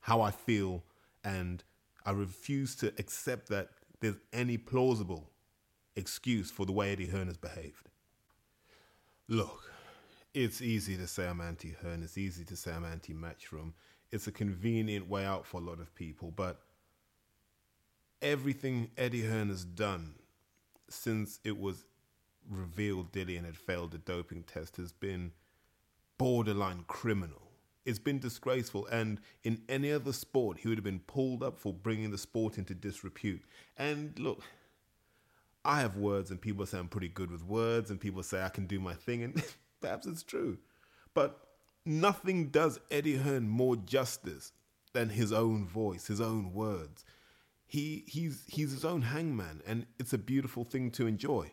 how 0.00 0.20
I 0.20 0.30
feel, 0.30 0.82
and 1.24 1.62
I 2.06 2.12
refuse 2.12 2.74
to 2.76 2.92
accept 2.98 3.48
that 3.48 3.68
there's 4.00 4.16
any 4.32 4.56
plausible 4.56 5.30
excuse 5.96 6.50
for 6.50 6.64
the 6.64 6.72
way 6.72 6.92
Eddie 6.92 7.06
Hearn 7.06 7.26
has 7.26 7.36
behaved. 7.36 7.88
Look, 9.28 9.70
it's 10.32 10.62
easy 10.62 10.96
to 10.96 11.06
say 11.06 11.26
I'm 11.26 11.40
anti 11.40 11.74
Hearn, 11.82 12.02
it's 12.02 12.18
easy 12.18 12.44
to 12.44 12.56
say 12.56 12.72
I'm 12.72 12.84
anti 12.84 13.12
Matchroom. 13.12 13.72
It's 14.12 14.26
a 14.26 14.32
convenient 14.32 15.08
way 15.08 15.24
out 15.24 15.46
for 15.46 15.60
a 15.60 15.64
lot 15.64 15.80
of 15.80 15.94
people, 15.94 16.32
but 16.34 16.60
everything 18.20 18.90
Eddie 18.96 19.22
Hearn 19.22 19.48
has 19.48 19.64
done 19.64 20.14
since 20.88 21.40
it 21.44 21.58
was 21.58 21.84
revealed 22.48 23.12
Dillian 23.12 23.44
had 23.44 23.56
failed 23.56 23.92
the 23.92 23.98
doping 23.98 24.42
test 24.42 24.76
has 24.76 24.92
been 24.92 25.32
borderline 26.18 26.84
criminal. 26.88 27.42
It's 27.86 27.98
been 27.98 28.18
disgraceful, 28.18 28.86
and 28.86 29.20
in 29.42 29.62
any 29.68 29.90
other 29.90 30.12
sport, 30.12 30.58
he 30.58 30.68
would 30.68 30.76
have 30.76 30.84
been 30.84 31.00
pulled 31.00 31.42
up 31.42 31.58
for 31.58 31.72
bringing 31.72 32.10
the 32.10 32.18
sport 32.18 32.58
into 32.58 32.74
disrepute. 32.74 33.42
And 33.78 34.18
look, 34.18 34.42
I 35.64 35.80
have 35.80 35.96
words, 35.96 36.30
and 36.30 36.40
people 36.40 36.66
say 36.66 36.78
I'm 36.78 36.88
pretty 36.88 37.08
good 37.08 37.30
with 37.30 37.42
words, 37.42 37.90
and 37.90 37.98
people 37.98 38.22
say 38.22 38.42
I 38.42 38.50
can 38.50 38.66
do 38.66 38.78
my 38.80 38.94
thing, 38.94 39.22
and 39.22 39.42
perhaps 39.80 40.06
it's 40.06 40.22
true. 40.22 40.58
But 41.14 41.40
nothing 41.84 42.48
does 42.48 42.80
Eddie 42.90 43.16
Hearn 43.16 43.48
more 43.48 43.76
justice 43.76 44.52
than 44.92 45.10
his 45.10 45.32
own 45.32 45.66
voice, 45.66 46.06
his 46.06 46.20
own 46.20 46.52
words. 46.52 47.04
He, 47.66 48.04
he's, 48.06 48.42
he's 48.46 48.72
his 48.72 48.84
own 48.84 49.02
hangman, 49.02 49.62
and 49.66 49.86
it's 49.98 50.12
a 50.12 50.18
beautiful 50.18 50.64
thing 50.64 50.90
to 50.92 51.06
enjoy. 51.06 51.52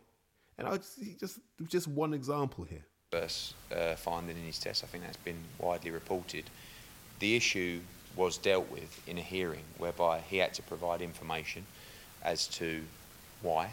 And 0.57 0.67
I 0.67 0.77
just, 0.77 1.19
just 1.19 1.39
just 1.67 1.88
one 1.88 2.13
example 2.13 2.63
here. 2.63 2.84
First 3.12 3.53
uh, 3.72 3.96
finding 3.96 4.36
in 4.36 4.43
his 4.43 4.57
test, 4.57 4.84
I 4.84 4.88
think 4.88 5.03
that's 5.03 5.17
been 5.17 5.38
widely 5.60 5.91
reported. 5.91 6.46
The 7.19 7.36
issue 7.36 7.81
was 8.15 8.38
dealt 8.38 8.69
with 8.72 9.01
in 9.07 9.19
a 9.19 9.22
hearing 9.22 9.63
whereby 9.77 10.22
he 10.27 10.38
had 10.38 10.55
to 10.55 10.63
provide 10.63 11.03
information 11.03 11.65
as 12.24 12.48
to 12.48 12.84
why 13.43 13.69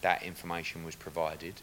that 0.00 0.24
information 0.24 0.84
was 0.84 0.96
provided, 0.96 1.54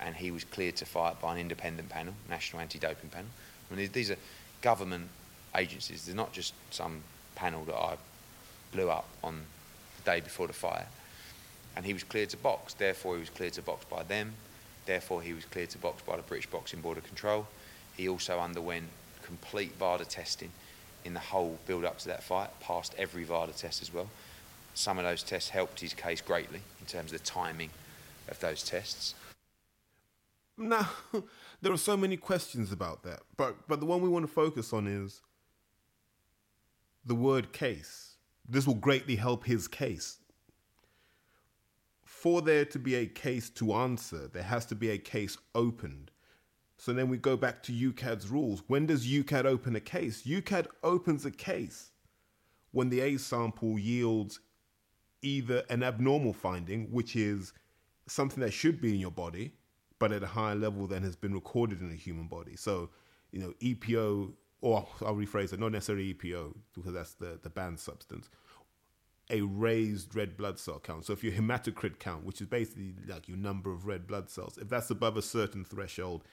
and 0.00 0.16
he 0.16 0.32
was 0.32 0.42
cleared 0.42 0.76
to 0.76 0.84
fight 0.84 1.20
by 1.20 1.34
an 1.34 1.40
independent 1.40 1.88
panel, 1.88 2.14
National 2.28 2.60
Anti-Doping 2.62 3.10
Panel. 3.10 3.30
I 3.70 3.74
mean, 3.74 3.88
these 3.92 4.10
are 4.10 4.16
government 4.62 5.08
agencies. 5.56 6.06
They're 6.06 6.14
not 6.14 6.32
just 6.32 6.54
some 6.70 7.02
panel 7.34 7.64
that 7.64 7.76
I 7.76 7.96
blew 8.72 8.90
up 8.90 9.08
on 9.22 9.42
the 9.96 10.10
day 10.10 10.20
before 10.20 10.46
the 10.46 10.52
fight. 10.52 10.86
And 11.76 11.84
he 11.84 11.92
was 11.92 12.02
cleared 12.02 12.30
to 12.30 12.36
box. 12.36 12.74
Therefore, 12.74 13.14
he 13.14 13.20
was 13.20 13.30
cleared 13.30 13.52
to 13.54 13.62
box 13.62 13.84
by 13.84 14.02
them. 14.02 14.34
Therefore, 14.86 15.22
he 15.22 15.32
was 15.32 15.44
cleared 15.44 15.70
to 15.70 15.78
box 15.78 16.02
by 16.02 16.16
the 16.16 16.22
British 16.22 16.46
Boxing 16.46 16.80
Board 16.80 16.98
of 16.98 17.04
Control. 17.04 17.46
He 17.96 18.08
also 18.08 18.40
underwent 18.40 18.86
complete 19.22 19.72
VADA 19.78 20.04
testing 20.06 20.50
in 21.04 21.14
the 21.14 21.20
whole 21.20 21.58
build 21.66 21.84
up 21.84 21.98
to 21.98 22.08
that 22.08 22.22
fight, 22.22 22.50
passed 22.60 22.94
every 22.98 23.24
VADA 23.24 23.52
test 23.52 23.82
as 23.82 23.92
well. 23.92 24.08
Some 24.74 24.98
of 24.98 25.04
those 25.04 25.22
tests 25.22 25.50
helped 25.50 25.80
his 25.80 25.94
case 25.94 26.20
greatly 26.20 26.60
in 26.80 26.86
terms 26.86 27.12
of 27.12 27.18
the 27.18 27.24
timing 27.24 27.70
of 28.28 28.38
those 28.40 28.62
tests. 28.62 29.14
Now, 30.56 30.88
there 31.62 31.72
are 31.72 31.78
so 31.78 31.96
many 31.96 32.16
questions 32.16 32.72
about 32.72 33.02
that, 33.02 33.20
but 33.36 33.68
but 33.68 33.80
the 33.80 33.86
one 33.86 34.00
we 34.00 34.08
want 34.08 34.26
to 34.26 34.32
focus 34.32 34.72
on 34.72 34.86
is 34.86 35.22
the 37.04 37.14
word 37.14 37.52
case. 37.52 38.16
This 38.48 38.66
will 38.66 38.74
greatly 38.74 39.16
help 39.16 39.44
his 39.44 39.68
case. 39.68 40.18
For 42.02 42.42
there 42.42 42.64
to 42.66 42.78
be 42.78 42.96
a 42.96 43.06
case 43.06 43.48
to 43.50 43.72
answer, 43.72 44.28
there 44.28 44.42
has 44.42 44.66
to 44.66 44.74
be 44.74 44.90
a 44.90 44.98
case 44.98 45.38
opened. 45.54 46.10
So 46.76 46.92
then 46.92 47.08
we 47.08 47.18
go 47.18 47.36
back 47.36 47.62
to 47.64 47.72
UKAD's 47.72 48.28
rules. 48.28 48.62
When 48.66 48.86
does 48.86 49.06
UKAD 49.06 49.44
open 49.44 49.76
a 49.76 49.80
case? 49.80 50.22
UKAD 50.22 50.66
opens 50.82 51.24
a 51.26 51.30
case 51.30 51.90
when 52.72 52.88
the 52.88 53.00
A 53.00 53.16
sample 53.18 53.78
yields 53.78 54.40
either 55.22 55.62
an 55.68 55.82
abnormal 55.82 56.32
finding, 56.32 56.90
which 56.90 57.16
is 57.16 57.52
something 58.06 58.40
that 58.40 58.52
should 58.52 58.80
be 58.80 58.94
in 58.94 59.00
your 59.00 59.10
body, 59.10 59.52
but 60.00 60.10
at 60.10 60.24
a 60.24 60.26
higher 60.26 60.56
level 60.56 60.88
than 60.88 61.04
has 61.04 61.14
been 61.14 61.34
recorded 61.34 61.80
in 61.80 61.92
a 61.92 61.94
human 61.94 62.26
body. 62.26 62.56
So, 62.56 62.88
you 63.30 63.38
know, 63.38 63.52
EPO, 63.60 64.32
or 64.62 64.88
I'll 65.02 65.14
rephrase 65.14 65.52
it, 65.52 65.60
not 65.60 65.70
necessarily 65.70 66.12
EPO, 66.12 66.56
because 66.74 66.94
that's 66.94 67.14
the, 67.14 67.38
the 67.40 67.50
banned 67.50 67.78
substance, 67.78 68.28
a 69.28 69.42
raised 69.42 70.16
red 70.16 70.36
blood 70.36 70.58
cell 70.58 70.80
count. 70.80 71.04
So 71.04 71.12
if 71.12 71.22
your 71.22 71.34
hematocrit 71.34 72.00
count, 72.00 72.24
which 72.24 72.40
is 72.40 72.48
basically 72.48 72.94
like 73.06 73.28
your 73.28 73.36
number 73.36 73.70
of 73.70 73.86
red 73.86 74.06
blood 74.06 74.30
cells, 74.30 74.58
if 74.58 74.70
that's 74.70 74.90
above 74.90 75.18
a 75.18 75.22
certain 75.22 75.64
threshold, 75.64 76.24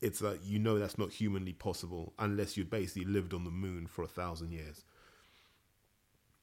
it's 0.00 0.22
like 0.22 0.38
you 0.44 0.58
know 0.58 0.78
that's 0.78 0.96
not 0.96 1.12
humanly 1.12 1.52
possible 1.52 2.12
unless 2.18 2.56
you 2.56 2.64
basically 2.64 3.04
lived 3.04 3.34
on 3.34 3.44
the 3.44 3.50
moon 3.50 3.86
for 3.86 4.02
a 4.02 4.08
thousand 4.08 4.52
years. 4.52 4.84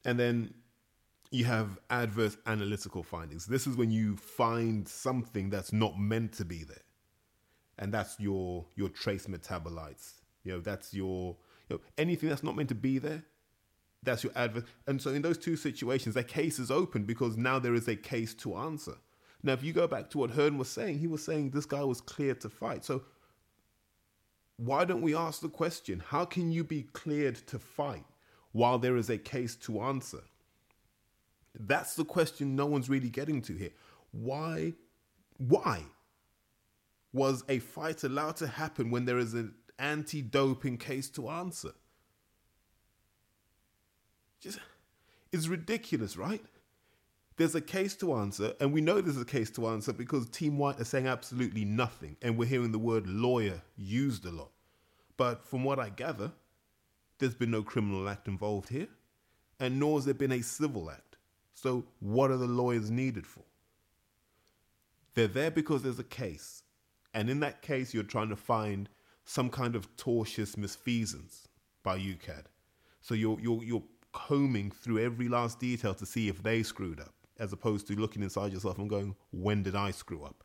And 0.04 0.18
then 0.18 0.54
you 1.32 1.44
have 1.46 1.78
adverse 1.90 2.36
analytical 2.46 3.02
findings. 3.02 3.46
This 3.46 3.66
is 3.66 3.76
when 3.76 3.90
you 3.90 4.16
find 4.16 4.86
something 4.86 5.48
that's 5.48 5.72
not 5.72 5.98
meant 5.98 6.32
to 6.34 6.44
be 6.44 6.62
there. 6.62 6.82
And 7.78 7.92
that's 7.92 8.20
your 8.20 8.66
your 8.76 8.90
trace 8.90 9.26
metabolites. 9.26 10.20
You 10.44 10.52
know, 10.52 10.60
that's 10.60 10.92
your 10.92 11.36
you 11.68 11.76
know, 11.76 11.80
anything 11.96 12.28
that's 12.28 12.42
not 12.42 12.54
meant 12.54 12.68
to 12.68 12.74
be 12.74 12.98
there, 12.98 13.24
that's 14.02 14.22
your 14.22 14.32
adverse. 14.36 14.64
And 14.86 15.00
so 15.00 15.10
in 15.10 15.22
those 15.22 15.38
two 15.38 15.56
situations, 15.56 16.14
that 16.14 16.28
case 16.28 16.58
is 16.58 16.70
open 16.70 17.04
because 17.04 17.36
now 17.36 17.58
there 17.58 17.74
is 17.74 17.88
a 17.88 17.96
case 17.96 18.34
to 18.34 18.54
answer. 18.56 18.96
Now, 19.42 19.54
if 19.54 19.64
you 19.64 19.72
go 19.72 19.88
back 19.88 20.10
to 20.10 20.18
what 20.18 20.30
Hearn 20.32 20.58
was 20.58 20.68
saying, 20.68 20.98
he 20.98 21.06
was 21.06 21.24
saying 21.24 21.50
this 21.50 21.66
guy 21.66 21.82
was 21.82 22.00
cleared 22.00 22.40
to 22.42 22.50
fight. 22.50 22.84
So 22.84 23.02
why 24.56 24.84
don't 24.84 25.02
we 25.02 25.16
ask 25.16 25.40
the 25.40 25.48
question, 25.48 26.02
how 26.06 26.24
can 26.24 26.52
you 26.52 26.62
be 26.62 26.82
cleared 26.92 27.36
to 27.48 27.58
fight 27.58 28.04
while 28.52 28.78
there 28.78 28.96
is 28.96 29.10
a 29.10 29.18
case 29.18 29.56
to 29.56 29.80
answer? 29.80 30.22
That's 31.58 31.94
the 31.94 32.04
question 32.04 32.56
no 32.56 32.66
one's 32.66 32.88
really 32.88 33.10
getting 33.10 33.42
to 33.42 33.54
here. 33.54 33.72
Why 34.10 34.74
why 35.38 35.84
was 37.12 37.44
a 37.48 37.58
fight 37.58 38.04
allowed 38.04 38.36
to 38.36 38.46
happen 38.46 38.90
when 38.90 39.04
there 39.04 39.18
is 39.18 39.34
an 39.34 39.54
anti-doping 39.78 40.78
case 40.78 41.08
to 41.10 41.28
answer? 41.28 41.72
Just 44.40 44.58
it's 45.32 45.48
ridiculous, 45.48 46.16
right? 46.16 46.42
There's 47.36 47.54
a 47.54 47.60
case 47.60 47.96
to 47.96 48.14
answer, 48.14 48.52
and 48.60 48.72
we 48.72 48.82
know 48.82 49.00
there's 49.00 49.20
a 49.20 49.24
case 49.24 49.50
to 49.52 49.66
answer 49.66 49.92
because 49.92 50.28
Team 50.28 50.58
Whyte 50.58 50.80
are 50.80 50.84
saying 50.84 51.06
absolutely 51.06 51.64
nothing, 51.64 52.16
and 52.20 52.36
we're 52.36 52.48
hearing 52.48 52.72
the 52.72 52.78
word 52.78 53.06
lawyer 53.06 53.62
used 53.76 54.26
a 54.26 54.30
lot. 54.30 54.50
But 55.16 55.46
from 55.46 55.64
what 55.64 55.78
I 55.78 55.88
gather, 55.88 56.32
there's 57.18 57.34
been 57.34 57.50
no 57.50 57.62
criminal 57.62 58.08
act 58.08 58.28
involved 58.28 58.68
here, 58.68 58.88
and 59.58 59.80
nor 59.80 59.96
has 59.96 60.04
there 60.04 60.14
been 60.14 60.32
a 60.32 60.42
civil 60.42 60.90
act. 60.90 61.11
So, 61.54 61.84
what 62.00 62.30
are 62.30 62.36
the 62.36 62.46
lawyers 62.46 62.90
needed 62.90 63.26
for? 63.26 63.44
They're 65.14 65.28
there 65.28 65.50
because 65.50 65.82
there's 65.82 65.98
a 65.98 66.04
case, 66.04 66.62
and 67.12 67.28
in 67.28 67.40
that 67.40 67.62
case, 67.62 67.92
you're 67.92 68.02
trying 68.02 68.30
to 68.30 68.36
find 68.36 68.88
some 69.24 69.50
kind 69.50 69.76
of 69.76 69.94
tortious 69.96 70.56
misfeasance 70.56 71.46
by 71.82 71.98
UKAD. 71.98 72.44
So 73.00 73.14
you're 73.14 73.38
you're 73.40 73.62
you're 73.62 73.82
combing 74.12 74.70
through 74.70 75.04
every 75.04 75.28
last 75.28 75.58
detail 75.58 75.94
to 75.94 76.06
see 76.06 76.28
if 76.28 76.42
they 76.42 76.62
screwed 76.62 77.00
up, 77.00 77.14
as 77.38 77.52
opposed 77.52 77.86
to 77.88 77.94
looking 77.94 78.22
inside 78.22 78.52
yourself 78.52 78.78
and 78.78 78.88
going, 78.88 79.16
when 79.30 79.62
did 79.62 79.74
I 79.74 79.90
screw 79.90 80.22
up? 80.24 80.44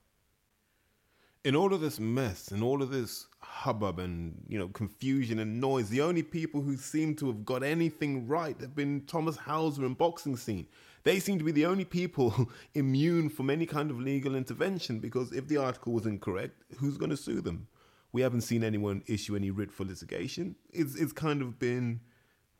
In 1.43 1.55
all 1.55 1.73
of 1.73 1.81
this 1.81 1.99
mess 1.99 2.49
and 2.49 2.63
all 2.63 2.81
of 2.81 2.89
this 2.89 3.27
hubbub 3.39 3.99
and 3.99 4.43
you 4.47 4.57
know 4.59 4.67
confusion 4.69 5.39
and 5.39 5.61
noise, 5.61 5.89
the 5.89 6.01
only 6.01 6.23
people 6.23 6.61
who 6.61 6.75
seem 6.75 7.15
to 7.15 7.27
have 7.27 7.45
got 7.45 7.63
anything 7.63 8.27
right 8.27 8.59
have 8.59 8.75
been 8.75 9.01
Thomas 9.05 9.37
Hauser 9.37 9.85
and 9.85 9.97
boxing 9.97 10.35
scene. 10.35 10.67
They 11.07 11.21
seem 11.21 11.37
to 11.39 11.45
be 11.45 11.53
the 11.53 11.65
only 11.65 11.85
people 11.85 12.49
immune 12.73 13.29
from 13.29 13.49
any 13.49 13.65
kind 13.65 13.89
of 13.91 13.97
legal 13.97 14.35
intervention 14.35 14.99
because 14.99 15.31
if 15.31 15.47
the 15.47 15.55
article 15.55 15.93
was 15.93 16.05
incorrect, 16.05 16.65
who's 16.79 16.97
going 16.97 17.11
to 17.11 17.15
sue 17.15 17.39
them? 17.39 17.69
We 18.11 18.23
haven't 18.23 18.41
seen 18.41 18.61
anyone 18.61 19.03
issue 19.07 19.37
any 19.37 19.49
writ 19.49 19.71
for 19.71 19.85
litigation. 19.85 20.57
It's 20.73 20.95
it's 20.95 21.13
kind 21.13 21.41
of 21.41 21.59
been 21.59 22.01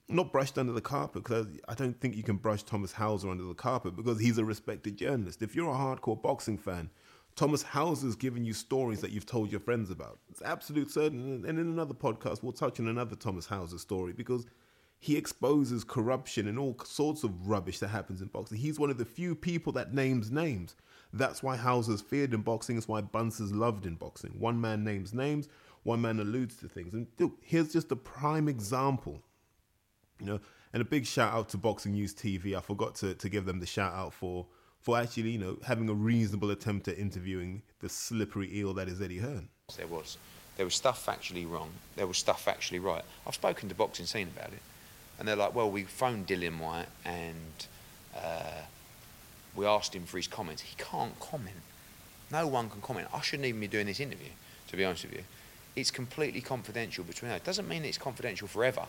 not 0.07 0.31
brushed 0.31 0.57
under 0.57 0.71
the 0.71 0.79
carpet 0.79 1.25
because 1.25 1.47
I 1.67 1.73
don't 1.73 1.99
think 1.99 2.15
you 2.15 2.23
can 2.23 2.37
brush 2.37 2.63
Thomas 2.63 2.93
Hauser 2.93 3.29
under 3.29 3.43
the 3.43 3.53
carpet 3.53 3.97
because 3.97 4.21
he's 4.21 4.37
a 4.37 4.45
respected 4.45 4.95
journalist. 4.95 5.41
If 5.41 5.53
you're 5.53 5.69
a 5.69 5.75
hardcore 5.75 6.21
boxing 6.21 6.57
fan, 6.57 6.89
Thomas 7.35 7.63
Hauser's 7.63 8.15
given 8.15 8.45
you 8.45 8.53
stories 8.53 9.01
that 9.01 9.11
you've 9.11 9.25
told 9.25 9.51
your 9.51 9.59
friends 9.59 9.91
about. 9.91 10.19
It's 10.29 10.41
absolute 10.41 10.89
certain. 10.89 11.43
And 11.45 11.59
in 11.59 11.67
another 11.67 11.93
podcast, 11.93 12.43
we'll 12.43 12.53
touch 12.53 12.79
on 12.79 12.87
another 12.87 13.17
Thomas 13.17 13.47
Hauser 13.47 13.77
story 13.77 14.13
because 14.13 14.45
he 14.99 15.15
exposes 15.15 15.83
corruption 15.83 16.47
and 16.47 16.57
all 16.57 16.75
sorts 16.83 17.23
of 17.23 17.47
rubbish 17.47 17.79
that 17.79 17.89
happens 17.89 18.21
in 18.21 18.27
boxing. 18.27 18.57
He's 18.57 18.79
one 18.79 18.89
of 18.89 18.97
the 18.97 19.05
few 19.05 19.35
people 19.35 19.71
that 19.73 19.93
names 19.93 20.31
names. 20.31 20.75
That's 21.13 21.41
why 21.41 21.55
Hauser's 21.55 22.01
feared 22.01 22.33
in 22.33 22.41
boxing. 22.41 22.77
It's 22.77 22.87
why 22.87 23.01
Bunce 23.01 23.39
is 23.39 23.53
loved 23.53 23.85
in 23.85 23.95
boxing. 23.95 24.31
One 24.37 24.59
man 24.59 24.83
names 24.83 25.13
names, 25.13 25.47
one 25.83 26.01
man 26.01 26.19
alludes 26.19 26.55
to 26.57 26.67
things. 26.67 26.93
And 26.93 27.07
dude, 27.15 27.31
here's 27.41 27.71
just 27.71 27.91
a 27.91 27.95
prime 27.95 28.47
example. 28.47 29.21
You 30.19 30.25
know, 30.25 30.39
and 30.73 30.81
a 30.81 30.85
big 30.85 31.05
shout 31.05 31.33
out 31.33 31.49
to 31.49 31.57
Boxing 31.57 31.93
News 31.93 32.13
TV. 32.13 32.55
I 32.55 32.61
forgot 32.61 32.95
to, 32.95 33.13
to 33.13 33.29
give 33.29 33.45
them 33.45 33.59
the 33.59 33.65
shout 33.65 33.93
out 33.93 34.13
for 34.13 34.47
for 34.79 34.97
actually, 34.97 35.31
you 35.31 35.39
know, 35.39 35.57
having 35.63 35.89
a 35.89 35.93
reasonable 35.93 36.51
attempt 36.51 36.87
at 36.87 36.97
interviewing 36.97 37.61
the 37.79 37.89
slippery 37.89 38.57
eel 38.57 38.73
that 38.75 38.87
is 38.87 39.01
Eddie 39.01 39.19
Hearn. 39.19 39.49
There 39.75 39.87
was. 39.87 40.17
There 40.55 40.65
was 40.65 40.75
stuff 40.75 41.05
factually 41.05 41.49
wrong. 41.49 41.69
There 41.95 42.07
was 42.07 42.17
stuff 42.17 42.43
factually 42.43 42.81
right. 42.81 43.03
I've 43.25 43.35
spoken 43.35 43.69
to 43.69 43.75
Boxing 43.75 44.05
Scene 44.05 44.29
about 44.35 44.53
it. 44.53 44.61
And 45.19 45.27
they're 45.27 45.35
like, 45.35 45.55
well, 45.55 45.69
we 45.69 45.83
phoned 45.83 46.27
Dillian 46.27 46.59
Whyte 46.59 46.87
and 47.05 47.67
uh, 48.15 48.61
we 49.55 49.65
asked 49.65 49.95
him 49.95 50.05
for 50.05 50.17
his 50.17 50.27
comments. 50.27 50.61
He 50.61 50.75
can't 50.77 51.19
comment. 51.19 51.55
No 52.31 52.45
one 52.47 52.69
can 52.69 52.81
comment. 52.81 53.07
I 53.13 53.21
shouldn't 53.21 53.47
even 53.47 53.61
be 53.61 53.67
doing 53.67 53.87
this 53.87 53.99
interview, 53.99 54.29
to 54.67 54.77
be 54.77 54.85
honest 54.85 55.05
with 55.05 55.13
you. 55.13 55.23
It's 55.75 55.91
completely 55.91 56.41
confidential 56.41 57.03
between 57.03 57.31
us. 57.31 57.37
It 57.37 57.43
doesn't 57.43 57.67
mean 57.67 57.85
it's 57.85 57.97
confidential 57.97 58.47
forever. 58.47 58.85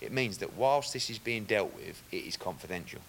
It 0.00 0.12
means 0.12 0.38
that 0.38 0.54
whilst 0.54 0.92
this 0.92 1.10
is 1.10 1.18
being 1.18 1.44
dealt 1.44 1.74
with, 1.74 2.02
it 2.12 2.24
is 2.24 2.36
confidential. 2.36 3.00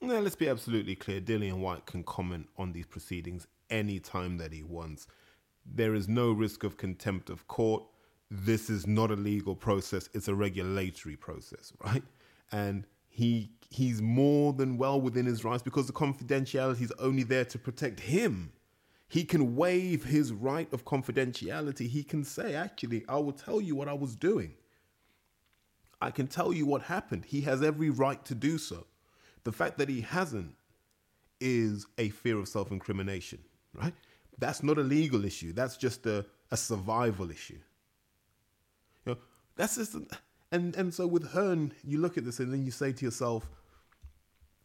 Now, 0.00 0.18
let's 0.18 0.34
be 0.34 0.48
absolutely 0.48 0.96
clear. 0.96 1.20
Dillian 1.20 1.58
Whyte 1.58 1.86
can 1.86 2.02
comment 2.02 2.48
on 2.58 2.72
these 2.72 2.86
proceedings 2.86 3.46
any 3.70 4.00
time 4.00 4.38
that 4.38 4.52
he 4.52 4.62
wants. 4.62 5.06
There 5.64 5.94
is 5.94 6.08
no 6.08 6.32
risk 6.32 6.64
of 6.64 6.76
contempt 6.76 7.30
of 7.30 7.46
court. 7.46 7.84
This 8.34 8.70
is 8.70 8.86
not 8.86 9.10
a 9.10 9.14
legal 9.16 9.54
process, 9.54 10.08
it's 10.14 10.28
a 10.28 10.34
regulatory 10.34 11.16
process, 11.16 11.74
right? 11.84 12.02
And 12.50 12.86
he 13.10 13.50
he's 13.68 14.00
more 14.00 14.54
than 14.54 14.78
well 14.78 15.00
within 15.00 15.26
his 15.26 15.44
rights 15.44 15.62
because 15.62 15.86
the 15.86 15.92
confidentiality 15.92 16.80
is 16.82 16.92
only 16.98 17.24
there 17.24 17.44
to 17.44 17.58
protect 17.58 18.00
him. 18.00 18.52
He 19.08 19.24
can 19.24 19.54
waive 19.54 20.04
his 20.04 20.32
right 20.32 20.72
of 20.72 20.86
confidentiality. 20.86 21.88
He 21.88 22.02
can 22.02 22.24
say, 22.24 22.54
actually, 22.54 23.04
I 23.06 23.16
will 23.16 23.32
tell 23.32 23.60
you 23.60 23.76
what 23.76 23.88
I 23.88 23.92
was 23.92 24.16
doing. 24.16 24.54
I 26.00 26.10
can 26.10 26.26
tell 26.26 26.54
you 26.54 26.64
what 26.64 26.82
happened. 26.82 27.26
He 27.26 27.42
has 27.42 27.62
every 27.62 27.90
right 27.90 28.24
to 28.24 28.34
do 28.34 28.56
so. 28.56 28.86
The 29.44 29.52
fact 29.52 29.76
that 29.76 29.90
he 29.90 30.00
hasn't 30.00 30.54
is 31.40 31.86
a 31.98 32.08
fear 32.08 32.38
of 32.38 32.48
self 32.48 32.70
incrimination, 32.70 33.40
right? 33.74 33.94
That's 34.38 34.62
not 34.62 34.78
a 34.78 34.82
legal 34.82 35.26
issue. 35.26 35.52
That's 35.52 35.76
just 35.76 36.06
a, 36.06 36.24
a 36.50 36.56
survival 36.56 37.30
issue. 37.30 37.58
That's 39.62 39.76
just, 39.76 39.94
and, 40.50 40.74
and 40.74 40.92
so 40.92 41.06
with 41.06 41.30
Hearn, 41.30 41.72
you 41.84 42.00
look 42.00 42.18
at 42.18 42.24
this 42.24 42.40
and 42.40 42.52
then 42.52 42.64
you 42.64 42.72
say 42.72 42.90
to 42.90 43.04
yourself, 43.04 43.48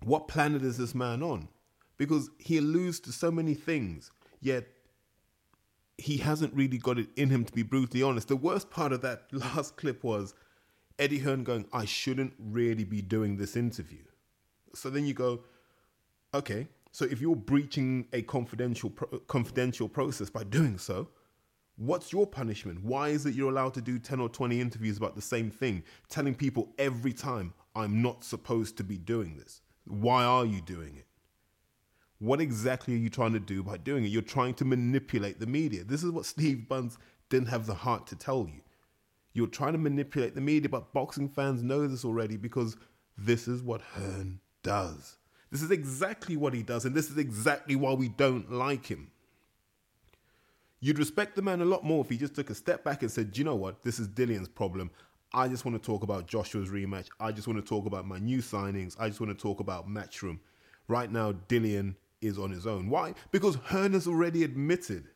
what 0.04 0.28
planet 0.28 0.64
is 0.64 0.76
this 0.76 0.96
man 0.96 1.22
on? 1.22 1.50
Because 1.98 2.32
he 2.40 2.58
alludes 2.58 3.00
to 3.02 3.12
so 3.12 3.30
many 3.30 3.54
things, 3.54 4.10
yet 4.42 4.66
he 6.00 6.18
hasn't 6.18 6.52
really 6.56 6.80
got 6.80 6.98
it 6.98 7.10
in 7.16 7.30
him 7.30 7.46
to 7.46 7.54
be 7.54 7.62
brutally 7.62 8.02
honest. 8.02 8.28
The 8.28 8.36
worst 8.36 8.72
part 8.72 8.92
of 8.92 9.02
that 9.02 9.26
last 9.32 9.78
clip 9.78 10.04
was 10.04 10.34
Eddie 10.98 11.20
Hearn 11.20 11.44
going, 11.44 11.68
I 11.72 11.86
shouldn't 11.86 12.34
really 12.40 12.84
be 12.84 13.04
doing 13.04 13.38
this 13.38 13.56
interview. 13.56 14.02
So 14.74 14.90
then 14.90 15.06
you 15.06 15.14
go, 15.14 15.42
okay, 16.34 16.70
so 16.92 17.06
if 17.06 17.22
you're 17.22 17.36
breaching 17.36 18.08
a 18.14 18.24
confidential 18.24 18.90
pro- 18.90 19.20
confidential 19.20 19.90
process 19.90 20.32
by 20.32 20.44
doing 20.44 20.80
so, 20.80 21.10
what's 21.78 22.12
your 22.12 22.28
punishment? 22.28 22.84
Why 22.84 23.10
is 23.10 23.26
it 23.26 23.36
you're 23.36 23.52
allowed 23.52 23.74
to 23.76 23.82
do 23.82 24.00
10 24.00 24.20
or 24.20 24.30
20 24.30 24.60
interviews 24.60 24.98
about 24.98 25.16
the 25.16 25.22
same 25.22 25.50
thing, 25.50 25.84
telling 26.10 26.36
people 26.36 26.74
every 26.78 27.14
time, 27.14 27.54
I'm 27.76 28.02
not 28.02 28.24
supposed 28.24 28.78
to 28.78 28.84
be 28.84 28.98
doing 28.98 29.38
this? 29.38 29.62
Why 29.86 30.24
are 30.24 30.46
you 30.46 30.62
doing 30.62 30.98
it? 30.98 31.06
What 32.20 32.42
exactly 32.42 32.96
are 32.96 32.98
you 32.98 33.10
trying 33.10 33.34
to 33.34 33.40
do 33.40 33.62
by 33.62 33.78
doing 33.78 34.04
it? 34.04 34.08
You're 34.08 34.24
trying 34.24 34.56
to 34.56 34.66
manipulate 34.66 35.40
the 35.40 35.46
media. 35.46 35.84
This 35.84 36.04
is 36.04 36.12
what 36.12 36.26
Steve 36.34 36.68
Bunce 36.68 36.98
didn't 37.30 37.50
have 37.50 37.68
the 37.68 37.76
heart 37.76 38.08
to 38.08 38.16
tell 38.16 38.48
you. 38.48 38.62
You're 39.34 39.48
trying 39.48 39.74
to 39.74 39.78
manipulate 39.78 40.34
the 40.34 40.42
media, 40.42 40.68
but 40.68 40.94
boxing 40.94 41.30
fans 41.30 41.62
know 41.62 41.88
this 41.88 42.04
already 42.04 42.38
because 42.38 42.76
this 43.18 43.48
is 43.48 43.62
what 43.62 43.82
Hearn 43.82 44.40
does. 44.64 45.18
This 45.52 45.62
is 45.62 45.70
exactly 45.70 46.36
what 46.36 46.54
he 46.54 46.64
does, 46.64 46.86
and 46.86 46.96
this 46.96 47.10
is 47.10 47.18
exactly 47.18 47.76
why 47.76 47.94
we 47.94 48.10
don't 48.10 48.52
like 48.52 48.88
him. 48.88 49.12
You'd 50.80 51.00
respect 51.00 51.36
the 51.36 51.42
man 51.42 51.62
a 51.62 51.66
lot 51.66 51.84
more 51.84 52.04
if 52.04 52.10
he 52.10 52.18
just 52.18 52.36
took 52.36 52.50
a 52.50 52.56
step 52.56 52.84
back 52.84 53.02
and 53.02 53.12
said, 53.12 53.32
Do 53.32 53.40
you 53.40 53.46
know 53.46 53.56
what? 53.56 53.84
This 53.84 54.00
is 54.00 54.08
Dillian's 54.08 54.48
problem. 54.48 54.92
I 55.34 55.48
just 55.48 55.66
want 55.66 55.82
to 55.82 55.86
talk 55.86 56.04
about 56.04 56.28
Joshua's 56.28 56.70
rematch. 56.70 57.08
I 57.20 57.32
just 57.32 57.48
want 57.48 57.60
to 57.60 57.68
talk 57.68 57.86
about 57.86 58.06
my 58.08 58.20
new 58.20 58.40
signings. 58.40 58.96
I 59.00 59.08
just 59.10 59.20
want 59.20 59.38
to 59.38 59.42
talk 59.42 59.60
about 59.60 59.90
Matchroom. 59.90 60.40
Right 60.88 61.12
now, 61.12 61.34
Dillian 61.50 61.96
is 62.22 62.40
on 62.40 62.52
his 62.52 62.66
own. 62.66 62.90
Why? 62.90 63.14
Because 63.32 63.56
Hearn 63.56 63.94
has 63.94 64.08
already 64.08 64.44
admitted 64.44 65.08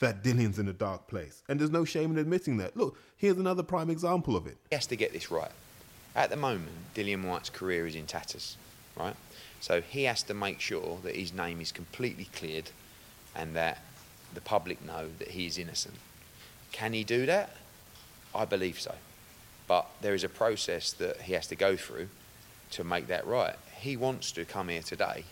that 0.00 0.24
Dillian's 0.24 0.58
in 0.58 0.68
a 0.68 0.72
dark 0.72 1.08
place. 1.08 1.42
And 1.48 1.60
there's 1.60 1.70
no 1.70 1.84
shame 1.84 2.10
in 2.12 2.18
admitting 2.18 2.56
that. 2.56 2.76
Look, 2.76 2.98
here's 3.16 3.36
another 3.36 3.62
prime 3.62 3.90
example 3.90 4.36
of 4.36 4.46
it. 4.46 4.56
He 4.70 4.76
has 4.76 4.86
to 4.86 4.96
get 4.96 5.12
this 5.12 5.30
right. 5.30 5.50
At 6.16 6.30
the 6.30 6.36
moment, 6.36 6.72
Dillian 6.94 7.24
Whyte's 7.24 7.50
career 7.50 7.86
is 7.86 7.94
in 7.94 8.06
tatters, 8.06 8.56
right? 8.96 9.14
So 9.60 9.80
he 9.80 10.04
has 10.04 10.22
to 10.24 10.34
make 10.34 10.60
sure 10.60 10.98
that 11.04 11.16
his 11.16 11.32
name 11.32 11.60
is 11.60 11.70
completely 11.70 12.28
cleared 12.34 12.70
and 13.34 13.54
that 13.54 13.82
the 14.34 14.40
public 14.40 14.84
know 14.84 15.08
that 15.18 15.28
he 15.28 15.46
is 15.46 15.58
innocent. 15.58 15.94
Can 16.72 16.92
he 16.92 17.04
do 17.04 17.26
that? 17.26 17.50
I 18.34 18.44
believe 18.44 18.80
so. 18.80 18.94
But 19.66 19.86
there 20.00 20.14
is 20.14 20.24
a 20.24 20.28
process 20.28 20.92
that 20.94 21.22
he 21.22 21.34
has 21.34 21.46
to 21.48 21.54
go 21.54 21.76
through 21.76 22.08
to 22.72 22.84
make 22.84 23.06
that 23.08 23.26
right. 23.26 23.56
He 23.76 23.96
wants 23.96 24.32
to 24.32 24.44
come 24.44 24.68
here 24.68 24.82
today 24.82 25.24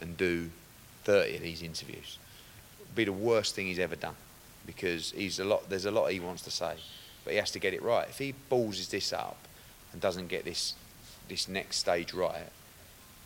and 0.00 0.16
do 0.16 0.50
30 1.04 1.36
of 1.36 1.42
these 1.42 1.62
interviews. 1.62 2.18
It'd 2.80 2.94
be 2.94 3.04
the 3.04 3.12
worst 3.12 3.54
thing 3.54 3.66
he's 3.66 3.78
ever 3.78 3.96
done 3.96 4.16
because 4.66 5.12
he's 5.12 5.38
a 5.38 5.44
lot. 5.44 5.68
There's 5.68 5.86
a 5.86 5.90
lot 5.90 6.10
he 6.10 6.20
wants 6.20 6.42
to 6.42 6.50
say, 6.50 6.74
but 7.24 7.32
he 7.32 7.38
has 7.38 7.50
to 7.52 7.58
get 7.58 7.72
it 7.74 7.82
right. 7.82 8.08
If 8.08 8.18
he 8.18 8.32
balls 8.48 8.86
this 8.88 9.12
up 9.12 9.38
and 9.92 10.00
doesn't 10.00 10.28
get 10.28 10.44
this 10.44 10.74
this 11.28 11.48
next 11.48 11.78
stage 11.78 12.12
right, 12.12 12.48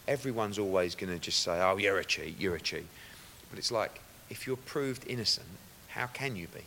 everyone's 0.06 0.58
always 0.58 0.94
going 0.94 1.12
to 1.12 1.18
just 1.18 1.40
say, 1.40 1.61
"Oh, 1.61 1.76
you're 1.76 1.98
a 1.98 2.04
cheat. 2.04 2.38
You're 2.38 2.56
a 2.56 2.61
cheat." 2.61 2.87
But 3.50 3.58
it's 3.58 3.72
like 3.72 4.00
if 4.30 4.46
you're 4.46 4.56
proved 4.56 5.04
innocent, 5.06 5.46
how 5.88 6.06
can 6.06 6.36
you 6.36 6.46
be? 6.48 6.62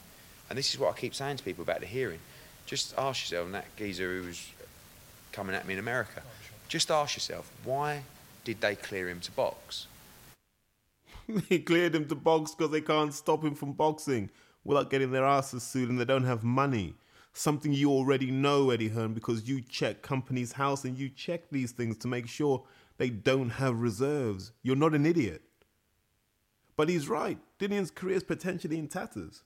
And 0.49 0.57
this 0.57 0.73
is 0.73 0.79
what 0.79 0.93
I 0.93 0.99
keep 0.99 1.15
saying 1.15 1.37
to 1.37 1.43
people 1.43 1.63
about 1.63 1.79
the 1.79 1.85
hearing. 1.85 2.19
Just 2.65 2.93
ask 2.97 3.23
yourself, 3.23 3.45
and 3.45 3.55
that 3.55 3.65
geezer 3.77 4.19
who 4.19 4.27
was 4.27 4.51
coming 5.31 5.55
at 5.55 5.65
me 5.65 5.73
in 5.73 5.79
America, 5.79 6.21
oh, 6.25 6.29
just 6.67 6.91
ask 6.91 7.15
yourself, 7.15 7.51
why 7.63 8.03
did 8.43 8.61
they 8.61 8.75
clear 8.75 9.09
him 9.09 9.19
to 9.21 9.31
box? 9.31 9.87
they 11.49 11.59
cleared 11.59 11.95
him 11.95 12.05
to 12.07 12.15
box 12.15 12.53
because 12.53 12.71
they 12.71 12.81
can't 12.81 13.13
stop 13.13 13.43
him 13.43 13.55
from 13.55 13.73
boxing 13.73 14.29
without 14.63 14.89
getting 14.89 15.11
their 15.11 15.25
asses 15.25 15.63
sued 15.63 15.89
and 15.89 15.99
they 15.99 16.05
don't 16.05 16.25
have 16.25 16.43
money. 16.43 16.93
Something 17.33 17.73
you 17.73 17.89
already 17.89 18.29
know, 18.29 18.69
Eddie 18.69 18.89
Hearn, 18.89 19.13
because 19.13 19.47
you 19.47 19.61
check 19.61 20.01
Companies 20.01 20.51
House 20.51 20.83
and 20.83 20.97
you 20.97 21.09
check 21.09 21.49
these 21.49 21.71
things 21.71 21.97
to 21.97 22.07
make 22.07 22.27
sure 22.27 22.63
they 22.97 23.09
don't 23.09 23.49
have 23.49 23.79
reserves. 23.79 24.51
You're 24.61 24.75
not 24.75 24.93
an 24.93 25.05
idiot. 25.05 25.41
But 26.75 26.89
he's 26.89 27.07
right. 27.07 27.37
Dillian's 27.59 27.91
career 27.91 28.17
is 28.17 28.23
potentially 28.23 28.79
in 28.79 28.87
tatters. 28.87 29.43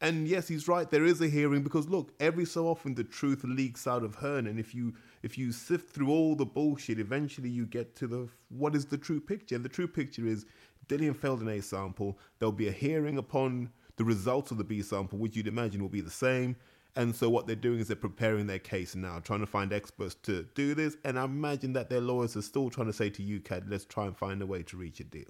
And 0.00 0.28
yes, 0.28 0.48
he's 0.48 0.68
right. 0.68 0.90
There 0.90 1.06
is 1.06 1.22
a 1.22 1.28
hearing 1.28 1.62
because 1.62 1.88
look, 1.88 2.12
every 2.20 2.44
so 2.44 2.68
often 2.68 2.94
the 2.94 3.04
truth 3.04 3.44
leaks 3.44 3.86
out 3.86 4.04
of 4.04 4.16
Hearn, 4.16 4.46
and 4.46 4.60
if 4.60 4.74
you 4.74 4.92
if 5.22 5.38
you 5.38 5.52
sift 5.52 5.90
through 5.90 6.10
all 6.10 6.36
the 6.36 6.44
bullshit, 6.44 7.00
eventually 7.00 7.48
you 7.48 7.64
get 7.64 7.96
to 7.96 8.06
the 8.06 8.28
what 8.50 8.76
is 8.76 8.84
the 8.84 8.98
true 8.98 9.20
picture. 9.20 9.54
And 9.54 9.64
the 9.64 9.70
true 9.70 9.88
picture 9.88 10.26
is 10.26 10.44
Dillian 10.88 11.16
failed 11.16 11.40
an 11.40 11.48
A 11.48 11.62
sample. 11.62 12.18
There'll 12.38 12.52
be 12.52 12.68
a 12.68 12.72
hearing 12.72 13.16
upon 13.16 13.70
the 13.96 14.04
results 14.04 14.50
of 14.50 14.58
the 14.58 14.64
B 14.64 14.82
sample, 14.82 15.18
which 15.18 15.34
you'd 15.34 15.48
imagine 15.48 15.80
will 15.80 15.88
be 15.88 16.02
the 16.02 16.10
same. 16.10 16.56
And 16.94 17.14
so 17.14 17.28
what 17.28 17.46
they're 17.46 17.56
doing 17.56 17.78
is 17.78 17.88
they're 17.88 17.96
preparing 17.96 18.46
their 18.46 18.58
case 18.58 18.94
now, 18.94 19.18
trying 19.18 19.40
to 19.40 19.46
find 19.46 19.72
experts 19.72 20.14
to 20.22 20.46
do 20.54 20.74
this. 20.74 20.96
And 21.04 21.18
I 21.18 21.24
imagine 21.24 21.74
that 21.74 21.90
their 21.90 22.00
lawyers 22.00 22.36
are 22.36 22.42
still 22.42 22.70
trying 22.70 22.86
to 22.86 22.92
say 22.92 23.10
to 23.10 23.22
UKAD, 23.22 23.64
let's 23.68 23.84
try 23.84 24.06
and 24.06 24.16
find 24.16 24.40
a 24.40 24.46
way 24.46 24.62
to 24.62 24.76
reach 24.76 25.00
a 25.00 25.04
deal. 25.04 25.28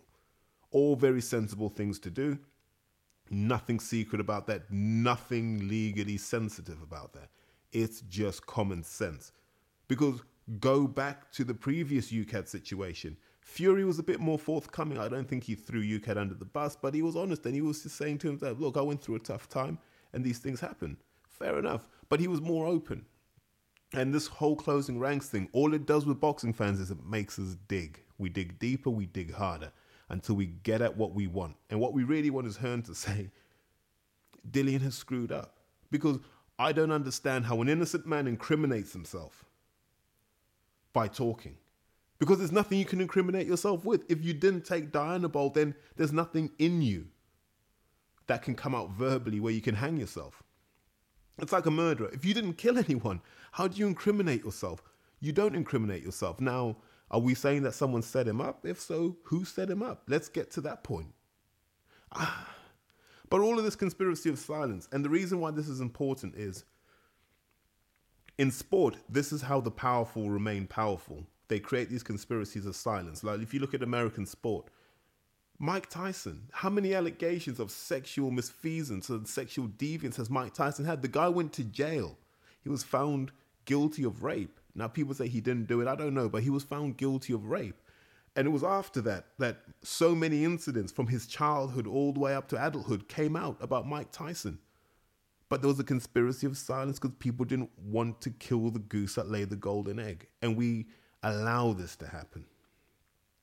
All 0.77 0.95
very 0.95 1.23
sensible 1.23 1.71
things 1.71 1.99
to 2.01 2.11
do. 2.11 2.39
Nothing 3.31 3.81
secret 3.81 4.21
about 4.21 4.47
that, 4.49 4.71
nothing 4.71 5.67
legally 5.69 6.19
sensitive 6.19 6.83
about 6.83 7.15
that. 7.15 7.31
It's 7.73 8.03
just 8.03 8.45
common 8.45 8.83
sense. 8.83 9.33
Because 9.89 10.21
go 10.61 10.87
back 10.87 11.33
to 11.33 11.45
the 11.45 11.55
previous 11.55 12.13
UKAD 12.13 12.47
situation. 12.47 13.17
Fury 13.41 13.87
was 13.87 13.99
a 13.99 14.03
bit 14.03 14.21
more 14.21 14.39
forthcoming. 14.39 14.99
I 14.99 15.09
don't 15.09 15.27
think 15.27 15.45
he 15.45 15.55
threw 15.55 15.83
UKAD 15.83 16.19
under 16.19 16.35
the 16.35 16.45
bus, 16.45 16.77
but 16.77 16.93
he 16.93 17.01
was 17.01 17.17
honest 17.17 17.47
and 17.47 17.55
he 17.55 17.63
was 17.63 17.83
just 17.83 17.97
saying 17.97 18.19
to 18.19 18.27
himself, 18.27 18.61
Look, 18.61 18.77
I 18.77 18.83
went 18.83 19.01
through 19.01 19.15
a 19.15 19.21
tough 19.21 19.49
time 19.49 19.79
and 20.13 20.23
these 20.23 20.41
things 20.41 20.61
happen. 20.61 20.99
Fair 21.27 21.59
enough. 21.59 21.89
But 22.11 22.21
he 22.21 22.29
was 22.29 22.43
more 22.43 22.67
open. 22.67 23.07
And 23.95 24.13
this 24.13 24.27
whole 24.27 24.57
closing 24.57 24.99
ranks 24.99 25.31
thing, 25.31 25.49
all 25.55 25.73
it 25.73 25.87
does 25.87 26.05
with 26.05 26.21
boxing 26.21 26.53
fans 26.53 26.81
is 26.81 26.91
it 26.91 27.03
makes 27.03 27.39
us 27.39 27.57
dig. 27.67 28.03
We 28.19 28.29
dig 28.29 28.59
deeper, 28.59 28.91
we 28.91 29.07
dig 29.07 29.33
harder 29.33 29.73
until 30.09 30.37
we 30.37 30.47
get 30.47 30.81
at 30.81 30.97
what 30.97 31.13
we 31.15 31.27
want. 31.27 31.57
And 31.71 31.81
what 31.81 31.93
we 31.93 32.05
really 32.05 32.31
want 32.31 32.47
is 32.47 32.57
Hearn 32.57 32.83
to 32.83 32.95
say, 32.95 33.31
Dillian 34.51 34.83
has 34.83 34.95
screwed 34.95 35.33
up. 35.33 35.57
Because 35.91 36.19
I 36.59 36.73
don't 36.73 36.91
understand 36.91 37.47
how 37.47 37.61
an 37.61 37.69
innocent 37.69 38.07
man 38.07 38.27
incriminates 38.27 38.93
himself 38.93 39.45
by 40.93 41.09
talking. 41.09 41.57
Because 42.19 42.39
there's 42.39 42.53
nothing 42.53 42.79
you 42.79 42.85
can 42.85 43.01
incriminate 43.01 43.47
yourself 43.47 43.85
with. 43.85 44.11
If 44.11 44.25
you 44.25 44.33
didn't 44.33 44.65
take 44.65 44.91
Dianabol, 44.91 45.53
then 45.53 45.75
there's 45.97 46.13
nothing 46.13 46.51
in 46.59 46.81
you 46.81 47.09
that 48.27 48.43
can 48.43 48.55
come 48.55 48.75
out 48.75 48.91
verbally 48.91 49.39
where 49.39 49.53
you 49.53 49.61
can 49.61 49.75
hang 49.75 49.97
yourself. 49.97 50.43
It's 51.39 51.53
like 51.53 51.67
a 51.67 51.71
murderer. 51.71 52.09
If 52.13 52.25
you 52.25 52.33
didn't 52.33 52.55
kill 52.55 52.79
anyone, 52.79 53.21
how 53.53 53.69
do 53.69 53.79
you 53.79 53.87
incriminate 53.87 54.45
yourself? 54.45 54.83
You 55.21 55.33
don't 55.33 55.55
incriminate 55.55 56.03
yourself. 56.03 56.41
Now, 56.41 56.77
are 57.11 57.21
we 57.21 57.35
saying 57.35 57.63
that 57.63 57.75
someone 57.75 58.03
set 58.03 58.27
him 58.27 58.41
up? 58.41 58.67
If 58.67 58.81
so, 58.81 59.17
who 59.25 59.45
set 59.45 59.71
him 59.71 59.83
up? 59.83 60.03
Let's 60.09 60.29
get 60.29 60.51
to 60.53 60.61
that 60.63 60.83
point. 60.83 61.13
Ah. 62.13 62.53
But 63.29 63.41
all 63.41 63.59
of 63.59 63.65
this 63.65 63.77
conspiracy 63.77 64.29
of 64.31 64.39
silence, 64.39 64.89
and 64.93 65.05
the 65.05 65.11
reason 65.11 65.41
why 65.41 65.51
this 65.51 65.69
is 65.69 65.81
important 65.81 66.37
is 66.37 66.65
in 68.39 68.51
sport, 68.51 68.97
this 69.09 69.33
is 69.33 69.43
how 69.43 69.61
the 69.61 69.71
powerful 69.71 70.31
remain 70.31 70.67
powerful. 70.67 71.27
They 71.49 71.59
create 71.59 71.89
these 71.89 72.03
conspiracies 72.03 72.67
of 72.67 72.77
silence. 72.77 73.25
Like 73.25 73.41
if 73.41 73.55
you 73.55 73.61
look 73.61 73.75
at 73.75 73.83
American 73.83 74.27
sport, 74.27 74.67
Mike 75.59 75.89
Tyson, 75.89 76.49
how 76.53 76.69
many 76.69 76.93
allegations 76.93 77.59
of 77.59 77.71
sexual 77.71 78.31
misfeasance 78.31 79.09
and 79.09 79.27
sexual 79.27 79.69
deviance 79.69 80.17
has 80.17 80.29
Mike 80.29 80.55
Tyson 80.55 80.85
had? 80.85 81.03
The 81.03 81.09
guy 81.09 81.29
went 81.29 81.53
to 81.55 81.65
jail. 81.65 82.19
He 82.63 82.69
was 82.69 82.83
found 82.83 83.33
guilty 83.65 84.05
of 84.05 84.23
rape. 84.23 84.61
Now, 84.77 84.89
people 84.89 85.15
say 85.15 85.27
he 85.27 85.41
didn't 85.41 85.69
do 85.69 85.81
it. 85.81 85.89
I 85.89 85.97
don't 85.97 86.15
know, 86.15 86.29
but 86.29 86.43
he 86.43 86.51
was 86.51 86.63
found 86.63 86.99
guilty 86.99 87.33
of 87.33 87.47
rape. 87.47 87.81
And 88.37 88.47
it 88.47 88.51
was 88.51 88.63
after 88.63 89.01
that 89.03 89.25
that 89.39 89.63
so 89.83 90.15
many 90.15 90.45
incidents 90.45 90.93
from 90.93 91.07
his 91.07 91.27
childhood 91.27 91.87
all 91.87 92.13
the 92.13 92.21
way 92.21 92.35
up 92.35 92.49
to 92.49 92.67
adulthood 92.67 93.09
came 93.09 93.35
out 93.35 93.57
about 93.61 93.89
Mike 93.89 94.13
Tyson. 94.13 94.59
But 95.49 95.63
there 95.63 95.69
was 95.69 95.81
a 95.81 95.85
conspiracy 95.85 96.47
of 96.47 96.59
silence 96.59 96.99
because 96.99 97.17
people 97.19 97.47
didn't 97.47 97.71
want 97.79 98.21
to 98.23 98.31
kill 98.31 98.71
the 98.71 98.81
goose 98.81 99.15
that 99.15 99.31
laid 99.31 99.49
the 99.49 99.57
golden 99.57 99.99
egg. 99.99 100.27
And 100.43 100.57
we 100.57 100.87
allow 101.23 101.73
this 101.73 101.97
to 101.97 102.07
happen. 102.07 102.45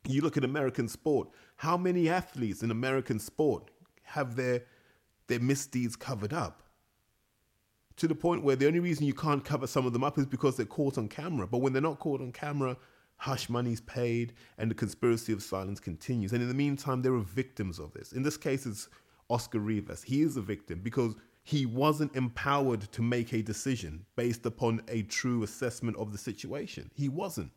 You 0.07 0.21
look 0.21 0.37
at 0.37 0.43
American 0.43 0.87
sport, 0.87 1.29
how 1.55 1.77
many 1.77 2.09
athletes 2.09 2.61
in 2.61 2.69
American 2.69 3.19
sport 3.19 3.71
have 4.03 4.35
their, 4.35 4.63
their 5.27 5.39
misdeeds 5.39 5.95
covered 5.95 6.33
up? 6.33 6.62
To 7.97 8.07
the 8.07 8.15
point 8.15 8.43
where 8.43 8.55
the 8.55 8.67
only 8.67 8.79
reason 8.79 9.05
you 9.05 9.13
can't 9.13 9.45
cover 9.45 9.67
some 9.67 9.85
of 9.85 9.93
them 9.93 10.03
up 10.03 10.17
is 10.17 10.25
because 10.25 10.57
they're 10.57 10.65
caught 10.65 10.97
on 10.97 11.07
camera. 11.07 11.47
But 11.47 11.59
when 11.59 11.73
they're 11.73 11.81
not 11.81 11.99
caught 11.99 12.21
on 12.21 12.31
camera, 12.31 12.75
hush 13.17 13.49
money's 13.49 13.81
paid 13.81 14.33
and 14.57 14.69
the 14.69 14.75
conspiracy 14.75 15.31
of 15.31 15.43
silence 15.43 15.79
continues. 15.79 16.33
And 16.33 16.41
in 16.41 16.47
the 16.47 16.53
meantime, 16.53 17.01
there 17.01 17.13
are 17.13 17.21
victims 17.21 17.79
of 17.79 17.93
this. 17.93 18.11
In 18.13 18.23
this 18.23 18.37
case, 18.37 18.65
it's 18.65 18.89
Oscar 19.29 19.59
Rivas. 19.59 20.03
He 20.03 20.21
is 20.21 20.37
a 20.37 20.41
victim 20.41 20.79
because 20.81 21.15
he 21.43 21.65
wasn't 21.65 22.15
empowered 22.15 22.81
to 22.91 23.01
make 23.01 23.33
a 23.33 23.41
decision 23.41 24.05
based 24.15 24.45
upon 24.45 24.81
a 24.87 25.03
true 25.03 25.43
assessment 25.43 25.97
of 25.97 26.11
the 26.11 26.17
situation. 26.17 26.89
He 26.95 27.09
wasn't. 27.09 27.51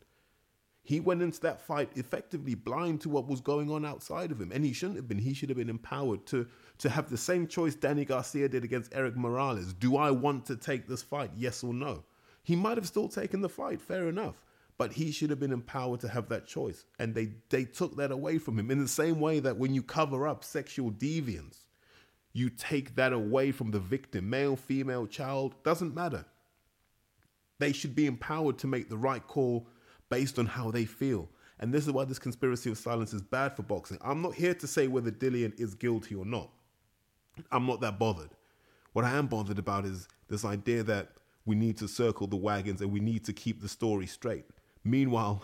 He 0.87 1.01
went 1.01 1.21
into 1.21 1.41
that 1.41 1.59
fight 1.59 1.89
effectively 1.95 2.55
blind 2.55 3.01
to 3.01 3.09
what 3.09 3.27
was 3.27 3.41
going 3.41 3.69
on 3.69 3.83
outside 3.83 4.31
of 4.31 4.39
him, 4.39 4.53
and 4.53 4.63
he 4.63 4.71
shouldn't 4.71 4.95
have 4.95 5.07
been. 5.09 5.19
He 5.19 5.33
should 5.33 5.49
have 5.49 5.57
been 5.57 5.69
empowered 5.69 6.25
to 6.27 6.47
to 6.77 6.89
have 6.89 7.09
the 7.09 7.17
same 7.17 7.45
choice 7.45 7.75
Danny 7.75 8.05
Garcia 8.05 8.47
did 8.47 8.63
against 8.63 8.95
Erik 8.95 9.17
Morales. 9.17 9.73
Do 9.73 9.97
I 9.97 10.11
want 10.11 10.45
to 10.45 10.55
take 10.55 10.87
this 10.87 11.03
fight? 11.03 11.31
Yes 11.35 11.61
or 11.61 11.73
no? 11.73 12.05
He 12.41 12.55
might 12.55 12.77
have 12.77 12.87
still 12.87 13.09
taken 13.09 13.41
the 13.41 13.49
fight, 13.49 13.81
fair 13.81 14.07
enough, 14.07 14.45
but 14.77 14.93
he 14.93 15.11
should 15.11 15.29
have 15.29 15.41
been 15.41 15.51
empowered 15.51 15.99
to 15.99 16.07
have 16.07 16.29
that 16.29 16.47
choice, 16.47 16.85
and 16.99 17.13
they 17.13 17.33
they 17.49 17.65
took 17.65 17.97
that 17.97 18.11
away 18.11 18.37
from 18.37 18.57
him 18.57 18.71
in 18.71 18.79
the 18.79 18.87
same 18.87 19.19
way 19.19 19.41
that 19.41 19.57
when 19.57 19.73
you 19.73 19.83
cover 19.83 20.25
up 20.25 20.41
sexual 20.41 20.89
deviance, 20.89 21.65
you 22.31 22.49
take 22.49 22.95
that 22.95 23.11
away 23.11 23.51
from 23.51 23.71
the 23.71 23.81
victim, 23.81 24.29
male, 24.29 24.55
female, 24.55 25.05
child, 25.05 25.61
doesn't 25.63 25.93
matter. 25.93 26.23
They 27.59 27.73
should 27.73 27.93
be 27.93 28.05
empowered 28.05 28.57
to 28.59 28.67
make 28.67 28.87
the 28.87 28.97
right 28.97 29.27
call 29.27 29.67
based 30.09 30.39
on 30.39 30.45
how 30.45 30.71
they 30.71 30.85
feel. 30.85 31.29
And 31.59 31.73
this 31.73 31.85
is 31.85 31.91
why 31.91 32.05
this 32.05 32.19
conspiracy 32.19 32.69
of 32.69 32.77
silence 32.77 33.13
is 33.13 33.21
bad 33.21 33.55
for 33.55 33.63
boxing. 33.63 33.97
I'm 34.01 34.21
not 34.21 34.35
here 34.35 34.53
to 34.53 34.67
say 34.67 34.87
whether 34.87 35.11
Dillian 35.11 35.59
is 35.59 35.73
guilty 35.73 36.15
or 36.15 36.25
not. 36.25 36.49
I'm 37.51 37.65
not 37.65 37.81
that 37.81 37.99
bothered. 37.99 38.29
What 38.93 39.05
I 39.05 39.11
am 39.11 39.27
bothered 39.27 39.59
about 39.59 39.85
is 39.85 40.07
this 40.27 40.45
idea 40.45 40.83
that 40.83 41.09
we 41.45 41.55
need 41.55 41.77
to 41.77 41.87
circle 41.87 42.27
the 42.27 42.35
wagons 42.35 42.81
and 42.81 42.91
we 42.91 42.99
need 42.99 43.23
to 43.25 43.33
keep 43.33 43.61
the 43.61 43.69
story 43.69 44.05
straight. 44.05 44.45
Meanwhile, 44.83 45.43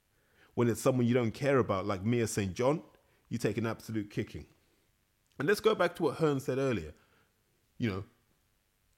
when 0.54 0.68
it's 0.68 0.80
someone 0.80 1.06
you 1.06 1.14
don't 1.14 1.32
care 1.32 1.58
about, 1.58 1.86
like 1.86 2.04
Mia 2.04 2.26
St. 2.26 2.54
John, 2.54 2.82
you 3.28 3.38
take 3.38 3.58
an 3.58 3.66
absolute 3.66 4.10
kicking. 4.10 4.46
And 5.38 5.48
let's 5.48 5.60
go 5.60 5.74
back 5.74 5.94
to 5.96 6.02
what 6.04 6.16
Hearn 6.16 6.40
said 6.40 6.58
earlier. 6.58 6.92
You 7.78 7.90
know, 7.90 8.04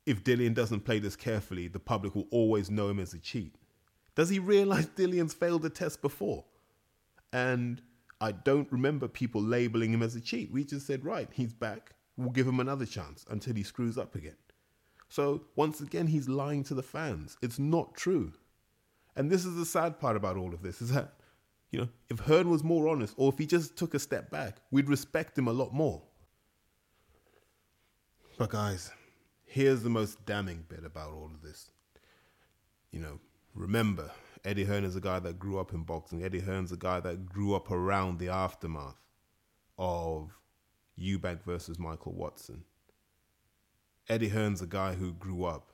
if 0.06 0.24
Dillian 0.24 0.54
doesn't 0.54 0.80
play 0.80 0.98
this 0.98 1.14
carefully, 1.14 1.68
the 1.68 1.78
public 1.78 2.14
will 2.14 2.26
always 2.30 2.70
know 2.70 2.88
him 2.88 2.98
as 2.98 3.14
a 3.14 3.18
cheat. 3.18 3.54
Does 4.14 4.28
he 4.28 4.38
realize 4.38 4.86
Dillian's 4.86 5.34
failed 5.34 5.62
the 5.62 5.70
test 5.70 6.02
before? 6.02 6.44
And 7.32 7.80
I 8.20 8.32
don't 8.32 8.70
remember 8.70 9.08
people 9.08 9.42
labeling 9.42 9.92
him 9.92 10.02
as 10.02 10.14
a 10.14 10.20
cheat. 10.20 10.52
We 10.52 10.64
just 10.64 10.86
said, 10.86 11.04
right, 11.04 11.28
he's 11.32 11.52
back. 11.52 11.94
We'll 12.16 12.30
give 12.30 12.46
him 12.46 12.60
another 12.60 12.86
chance 12.86 13.24
until 13.30 13.54
he 13.54 13.62
screws 13.62 13.96
up 13.96 14.14
again. 14.14 14.36
So 15.08 15.42
once 15.56 15.80
again, 15.80 16.06
he's 16.06 16.28
lying 16.28 16.62
to 16.64 16.74
the 16.74 16.82
fans. 16.82 17.36
It's 17.42 17.58
not 17.58 17.94
true. 17.94 18.32
And 19.16 19.30
this 19.30 19.44
is 19.44 19.56
the 19.56 19.66
sad 19.66 19.98
part 19.98 20.16
about 20.16 20.36
all 20.36 20.54
of 20.54 20.62
this 20.62 20.80
is 20.80 20.90
that, 20.90 21.14
you 21.70 21.80
know, 21.80 21.88
if 22.08 22.20
Hearn 22.20 22.48
was 22.48 22.62
more 22.62 22.88
honest 22.88 23.14
or 23.16 23.32
if 23.32 23.38
he 23.38 23.46
just 23.46 23.76
took 23.76 23.94
a 23.94 23.98
step 23.98 24.30
back, 24.30 24.58
we'd 24.70 24.88
respect 24.88 25.36
him 25.36 25.48
a 25.48 25.52
lot 25.52 25.72
more. 25.72 26.02
But 28.38 28.50
guys, 28.50 28.90
here's 29.44 29.82
the 29.82 29.90
most 29.90 30.24
damning 30.24 30.64
bit 30.68 30.84
about 30.84 31.12
all 31.12 31.30
of 31.34 31.42
this. 31.42 31.70
You 32.90 33.00
know, 33.00 33.20
remember, 33.54 34.10
Eddie 34.44 34.64
Hearn 34.64 34.84
is 34.84 34.96
a 34.96 35.00
guy 35.00 35.18
that 35.20 35.38
grew 35.38 35.58
up 35.58 35.72
in 35.72 35.82
boxing. 35.82 36.24
Eddie 36.24 36.40
Hearn's 36.40 36.72
a 36.72 36.76
guy 36.76 37.00
that 37.00 37.26
grew 37.26 37.54
up 37.54 37.70
around 37.70 38.18
the 38.18 38.28
aftermath 38.28 39.00
of 39.78 40.36
Eubank 40.98 41.42
versus 41.44 41.78
Michael 41.78 42.12
Watson. 42.12 42.64
Eddie 44.08 44.28
Hearn's 44.28 44.62
a 44.62 44.66
guy 44.66 44.94
who 44.94 45.12
grew 45.12 45.44
up 45.44 45.72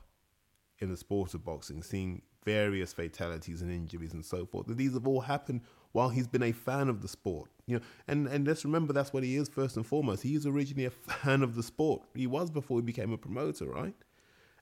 in 0.79 0.89
the 0.89 0.97
sport 0.97 1.33
of 1.33 1.43
boxing, 1.43 1.81
seeing 1.81 2.21
various 2.45 2.93
fatalities 2.93 3.61
and 3.61 3.71
injuries 3.71 4.13
and 4.13 4.23
so 4.23 4.45
forth. 4.45 4.67
And 4.67 4.77
these 4.77 4.93
have 4.93 5.07
all 5.07 5.21
happened 5.21 5.61
while 5.91 6.09
he's 6.09 6.27
been 6.27 6.43
a 6.43 6.51
fan 6.51 6.89
of 6.89 7.01
the 7.01 7.07
sport. 7.07 7.49
You 7.65 7.77
know, 7.77 7.85
and, 8.07 8.27
and 8.27 8.47
let's 8.47 8.63
remember 8.63 8.93
that's 8.93 9.11
what 9.11 9.23
he 9.23 9.35
is 9.35 9.49
first 9.49 9.75
and 9.77 9.85
foremost. 9.85 10.23
He 10.23 10.35
is 10.35 10.45
originally 10.45 10.85
a 10.85 10.89
fan 10.91 11.41
of 11.41 11.55
the 11.55 11.63
sport. 11.63 12.03
He 12.15 12.27
was 12.27 12.49
before 12.49 12.77
he 12.77 12.81
became 12.81 13.11
a 13.11 13.17
promoter, 13.17 13.65
right? 13.65 13.95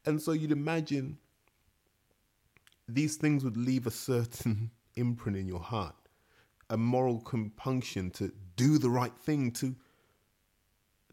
And 0.06 0.22
so 0.22 0.32
you'd 0.32 0.52
imagine 0.52 1.18
these 2.88 3.16
things 3.16 3.44
would 3.44 3.58
leave 3.58 3.88
a 3.88 3.92
certain 3.92 4.72
imprint 4.96 5.38
in 5.38 5.48
your 5.48 5.60
heart, 5.60 5.96
a 6.70 6.78
moral 6.78 7.20
compunction 7.22 8.12
to 8.12 8.32
do 8.56 8.78
the 8.78 8.90
right 8.90 9.16
thing, 9.18 9.52
to 9.52 9.76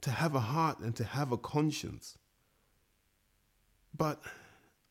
to 0.04 0.10
have 0.10 0.34
a 0.34 0.40
heart 0.40 0.80
and 0.80 0.94
to 0.96 1.02
have 1.02 1.32
a 1.32 1.38
conscience. 1.38 2.18
But 3.96 4.20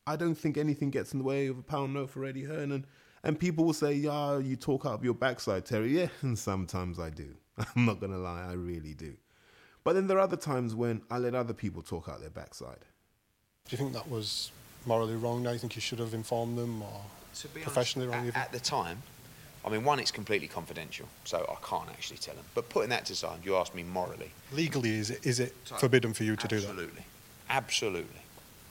I 0.08 0.16
don't 0.16 0.34
think 0.34 0.58
anything 0.58 0.90
gets 0.90 1.12
in 1.12 1.20
the 1.20 1.24
way 1.24 1.46
of 1.46 1.56
a 1.56 1.62
pound 1.62 1.94
note 1.94 2.10
for 2.10 2.24
Eddie 2.24 2.42
Hearn. 2.42 2.72
And, 2.72 2.84
and 3.22 3.38
people 3.38 3.64
will 3.64 3.72
say, 3.72 3.94
yeah, 3.94 4.38
you 4.38 4.56
talk 4.56 4.84
out 4.84 4.94
of 4.94 5.04
your 5.04 5.14
backside, 5.14 5.66
Terry. 5.66 5.96
Yeah, 5.96 6.08
and 6.22 6.36
sometimes 6.36 6.98
I 6.98 7.10
do. 7.10 7.28
I'm 7.76 7.86
not 7.86 8.00
going 8.00 8.12
to 8.12 8.18
lie, 8.18 8.44
I 8.48 8.54
really 8.54 8.94
do. 8.94 9.14
But 9.84 9.92
then 9.92 10.08
there 10.08 10.16
are 10.16 10.22
other 10.22 10.36
times 10.36 10.74
when 10.74 11.02
I 11.10 11.18
let 11.18 11.34
other 11.34 11.54
people 11.54 11.82
talk 11.82 12.08
out 12.08 12.20
their 12.20 12.30
backside. 12.30 12.84
Do 13.66 13.76
you 13.76 13.78
think 13.78 13.92
that 13.92 14.10
was 14.10 14.50
morally 14.86 15.16
wrong? 15.16 15.42
Now 15.42 15.50
you 15.50 15.58
think 15.58 15.74
you 15.76 15.82
should 15.82 15.98
have 15.98 16.14
informed 16.14 16.58
them 16.58 16.82
or 16.82 17.00
professionally 17.62 18.08
honest, 18.08 18.34
wrong? 18.34 18.42
At, 18.42 18.46
at 18.48 18.52
the 18.52 18.60
time, 18.60 19.02
I 19.64 19.70
mean, 19.70 19.84
one, 19.84 19.98
it's 19.98 20.10
completely 20.10 20.48
confidential, 20.48 21.08
so 21.24 21.38
I 21.38 21.66
can't 21.66 21.88
actually 21.88 22.18
tell 22.18 22.34
them. 22.34 22.44
But 22.54 22.68
putting 22.68 22.90
that 22.90 23.08
aside, 23.08 23.40
you 23.44 23.56
asked 23.56 23.74
me 23.74 23.82
morally. 23.82 24.30
Legally, 24.52 24.90
is 24.90 25.10
it, 25.10 25.24
is 25.24 25.40
it 25.40 25.54
so, 25.64 25.76
forbidden 25.76 26.12
for 26.12 26.24
you 26.24 26.36
to 26.36 26.48
do 26.48 26.60
that? 26.60 26.68
Absolutely. 26.68 27.04
Absolutely. 27.48 28.20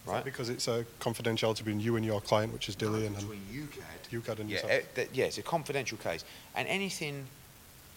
Right? 0.06 0.24
Because 0.24 0.50
it's 0.50 0.68
a 0.68 0.86
confidentiality 1.00 1.60
between 1.60 1.80
you 1.80 1.96
and 1.96 2.06
your 2.06 2.22
client, 2.22 2.52
which 2.52 2.68
is 2.70 2.76
Dillian. 2.76 3.14
No, 3.14 3.20
between 3.22 3.42
UKAD. 3.52 4.22
UKAD 4.22 4.40
and 4.40 4.50
yeah, 4.50 4.56
yourself. 4.56 4.72
It, 4.72 4.96
that, 4.96 5.16
yeah, 5.16 5.26
it's 5.26 5.38
a 5.38 5.44
confidential 5.44 5.98
case. 5.98 6.26
And 6.56 6.68
anything, 6.68 7.26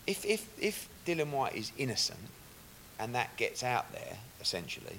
if, 0.06 0.24
if, 0.24 0.48
if 0.58 0.88
Dillian 1.04 1.30
Whyte 1.32 1.56
is 1.56 1.72
innocent 1.76 2.20
and 2.98 3.14
that 3.14 3.36
gets 3.36 3.62
out 3.62 3.92
there, 3.92 4.16
essentially, 4.40 4.98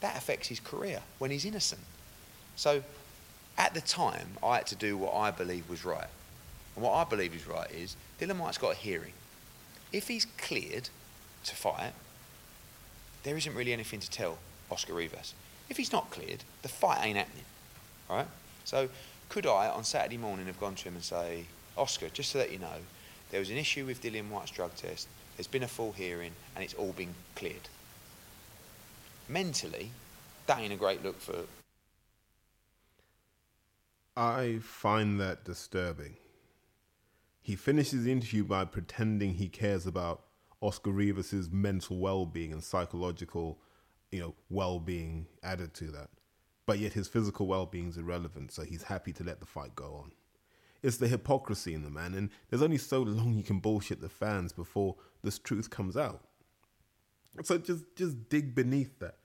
that 0.00 0.16
affects 0.16 0.48
his 0.48 0.60
career 0.60 1.00
when 1.18 1.30
he's 1.30 1.44
innocent. 1.44 1.82
So 2.56 2.82
at 3.56 3.74
the 3.74 3.80
time, 3.80 4.28
I 4.42 4.56
had 4.56 4.66
to 4.68 4.76
do 4.76 4.96
what 4.96 5.14
I 5.14 5.30
believe 5.30 5.68
was 5.68 5.84
right. 5.84 6.06
And 6.74 6.84
what 6.84 6.92
I 6.92 7.04
believe 7.04 7.34
is 7.34 7.46
right 7.46 7.70
is 7.70 7.96
Dillian 8.20 8.38
Whyte's 8.38 8.58
got 8.58 8.72
a 8.72 8.76
hearing. 8.76 9.12
If 9.92 10.08
he's 10.08 10.26
cleared 10.38 10.88
to 11.44 11.54
fight, 11.54 11.92
there 13.22 13.36
isn't 13.36 13.54
really 13.54 13.72
anything 13.72 14.00
to 14.00 14.10
tell 14.10 14.38
Oscar 14.70 14.94
Rivas. 14.94 15.34
If 15.70 15.76
he's 15.76 15.92
not 15.92 16.10
cleared, 16.10 16.44
the 16.62 16.68
fight 16.68 17.04
ain't 17.04 17.16
happening. 17.16 17.44
Right? 18.10 18.26
So 18.64 18.88
could 19.28 19.46
I 19.46 19.68
on 19.68 19.84
Saturday 19.84 20.16
morning 20.16 20.46
have 20.46 20.60
gone 20.60 20.74
to 20.74 20.88
him 20.88 20.94
and 20.94 21.04
say, 21.04 21.46
Oscar, 21.76 22.08
just 22.08 22.32
to 22.32 22.38
let 22.38 22.52
you 22.52 22.58
know, 22.58 22.82
there 23.30 23.40
was 23.40 23.50
an 23.50 23.56
issue 23.56 23.86
with 23.86 24.02
Dillian 24.02 24.28
Whyte's 24.30 24.50
drug 24.50 24.74
test, 24.74 25.08
there's 25.36 25.46
been 25.46 25.62
a 25.62 25.68
full 25.68 25.92
hearing, 25.92 26.32
and 26.54 26.64
it's 26.64 26.74
all 26.74 26.92
been 26.92 27.14
cleared. 27.34 27.68
Mentally, 29.28 29.90
that 30.46 30.60
ain't 30.60 30.72
a 30.72 30.76
great 30.76 31.02
look 31.02 31.20
for. 31.20 31.44
I 34.16 34.58
find 34.62 35.20
that 35.20 35.44
disturbing. 35.44 36.16
He 37.42 37.56
finishes 37.56 38.04
the 38.04 38.12
interview 38.12 38.44
by 38.44 38.64
pretending 38.64 39.34
he 39.34 39.48
cares 39.48 39.86
about 39.86 40.22
Oscar 40.60 40.92
Rivas's 40.92 41.50
mental 41.50 41.98
well-being 41.98 42.52
and 42.52 42.62
psychological, 42.62 43.58
you 44.10 44.20
know, 44.20 44.34
well-being 44.48 45.26
added 45.42 45.74
to 45.74 45.90
that. 45.90 46.08
But 46.64 46.78
yet 46.78 46.94
his 46.94 47.08
physical 47.08 47.46
well-being 47.46 47.88
is 47.88 47.98
irrelevant, 47.98 48.52
so 48.52 48.62
he's 48.62 48.84
happy 48.84 49.12
to 49.14 49.24
let 49.24 49.40
the 49.40 49.46
fight 49.46 49.74
go 49.74 50.00
on. 50.02 50.12
It's 50.82 50.96
the 50.96 51.08
hypocrisy 51.08 51.74
in 51.74 51.82
the 51.82 51.90
man, 51.90 52.14
and 52.14 52.30
there's 52.48 52.62
only 52.62 52.78
so 52.78 53.02
long 53.02 53.34
you 53.34 53.42
can 53.42 53.58
bullshit 53.58 54.00
the 54.00 54.08
fans 54.08 54.52
before 54.52 54.96
this 55.22 55.38
truth 55.38 55.70
comes 55.70 55.96
out. 55.96 56.22
So 57.42 57.58
just 57.58 57.84
just 57.96 58.28
dig 58.28 58.54
beneath 58.54 58.98
that. 59.00 59.16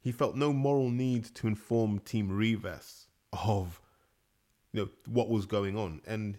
He 0.00 0.12
felt 0.12 0.36
no 0.36 0.52
moral 0.52 0.90
need 0.90 1.24
to 1.36 1.46
inform 1.46 2.00
Team 2.00 2.30
Rivas 2.30 3.06
of 3.32 3.80
you 4.74 4.80
know 4.82 4.88
what 5.06 5.30
was 5.30 5.46
going 5.46 5.78
on, 5.78 6.00
and 6.04 6.36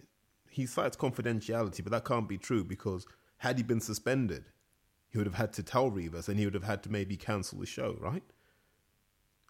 he 0.49 0.65
cites 0.65 0.97
confidentiality, 0.97 1.81
but 1.81 1.91
that 1.91 2.05
can't 2.05 2.27
be 2.27 2.37
true 2.37 2.63
because 2.63 3.07
had 3.37 3.57
he 3.57 3.63
been 3.63 3.79
suspended, 3.79 4.45
he 5.09 5.17
would 5.17 5.25
have 5.25 5.35
had 5.35 5.53
to 5.53 5.63
tell 5.63 5.89
Rivas 5.89 6.27
and 6.27 6.37
he 6.37 6.45
would 6.45 6.53
have 6.53 6.65
had 6.65 6.83
to 6.83 6.91
maybe 6.91 7.15
cancel 7.15 7.59
the 7.59 7.65
show, 7.65 7.97
right? 7.99 8.23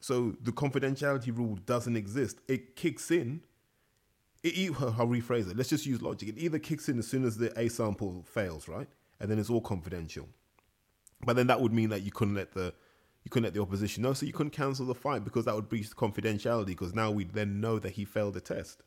So 0.02 0.36
the 0.40 0.52
confidentiality 0.52 1.36
rule 1.36 1.56
doesn't 1.66 1.96
exist. 1.96 2.40
It 2.48 2.76
kicks 2.76 3.10
in. 3.10 3.42
It, 4.44 4.72
I'll 4.80 5.08
rephrase 5.08 5.50
it. 5.50 5.58
Let's 5.58 5.70
just 5.70 5.88
use 5.88 6.02
logic. 6.02 6.30
It 6.30 6.38
either 6.38 6.60
kicks 6.60 6.90
in 6.90 7.00
as 7.00 7.08
soon 7.08 7.26
as 7.26 7.38
the 7.38 7.58
A 7.60 7.70
sample 7.70 8.24
fails, 8.28 8.68
right? 8.68 8.88
And 9.20 9.32
then 9.32 9.40
it's 9.40 9.50
all 9.50 9.62
confidential. 9.62 10.30
But 11.26 11.36
then 11.36 11.48
that 11.48 11.60
would 11.60 11.74
mean 11.74 11.90
that 11.90 12.04
you 12.04 12.12
couldn't 12.12 12.36
let 12.36 12.54
the 12.54 12.74
you 13.26 13.32
couldn't 13.32 13.46
let 13.46 13.56
the 13.56 13.62
opposition 13.62 14.04
know, 14.04 14.14
so 14.14 14.26
you 14.26 14.32
couldn't 14.32 14.52
cancel 14.52 14.86
the 14.86 14.94
fight 14.94 15.26
because 15.26 15.46
that 15.46 15.56
would 15.56 15.68
breach 15.68 15.90
the 15.90 15.96
confidentiality. 15.96 16.68
Because 16.68 16.94
now 16.94 17.10
we 17.10 17.24
then 17.24 17.60
know 17.60 17.80
that 17.80 17.94
he 17.94 18.06
failed 18.06 18.36
the 18.36 18.40
test. 18.40 18.84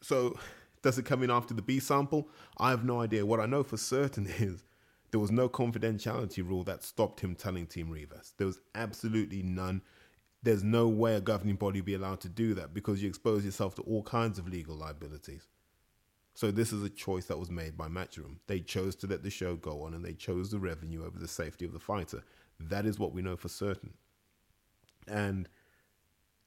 So, 0.00 0.38
does 0.80 0.96
it 0.96 1.04
come 1.04 1.24
in 1.24 1.30
after 1.30 1.52
the 1.52 1.60
B 1.60 1.80
sample? 1.80 2.28
I 2.56 2.70
have 2.70 2.84
no 2.84 3.00
idea. 3.00 3.26
What 3.26 3.40
I 3.40 3.46
know 3.46 3.64
for 3.64 3.76
certain 3.76 4.26
is 4.38 4.64
there 5.10 5.20
was 5.20 5.32
no 5.32 5.48
confidentiality 5.48 6.38
rule 6.38 6.62
that 6.64 6.84
stopped 6.84 7.20
him 7.20 7.34
telling 7.34 7.66
Team 7.66 7.90
Rivas. 7.90 8.32
There 8.38 8.46
was 8.46 8.60
absolutely 8.76 9.42
none. 9.42 9.82
There's 10.44 10.62
no 10.62 10.88
way 10.88 11.16
a 11.16 11.20
governing 11.20 11.56
body 11.56 11.80
would 11.80 11.86
be 11.86 11.94
allowed 11.94 12.20
to 12.20 12.28
do 12.28 12.54
that 12.54 12.72
because 12.72 13.02
you 13.02 13.08
expose 13.08 13.44
yourself 13.44 13.74
to 13.74 13.82
all 13.82 14.04
kinds 14.04 14.38
of 14.38 14.48
legal 14.48 14.76
liabilities. 14.76 15.48
So 16.40 16.50
this 16.50 16.72
is 16.72 16.82
a 16.82 16.88
choice 16.88 17.26
that 17.26 17.38
was 17.38 17.50
made 17.50 17.76
by 17.76 17.88
Matchroom. 17.88 18.36
They 18.46 18.60
chose 18.60 18.96
to 18.96 19.06
let 19.06 19.22
the 19.22 19.28
show 19.28 19.56
go 19.56 19.82
on 19.82 19.92
and 19.92 20.02
they 20.02 20.14
chose 20.14 20.50
the 20.50 20.58
revenue 20.58 21.04
over 21.04 21.18
the 21.18 21.28
safety 21.28 21.66
of 21.66 21.74
the 21.74 21.78
fighter. 21.78 22.22
That 22.58 22.86
is 22.86 22.98
what 22.98 23.12
we 23.12 23.20
know 23.20 23.36
for 23.36 23.50
certain. 23.50 23.92
And 25.06 25.50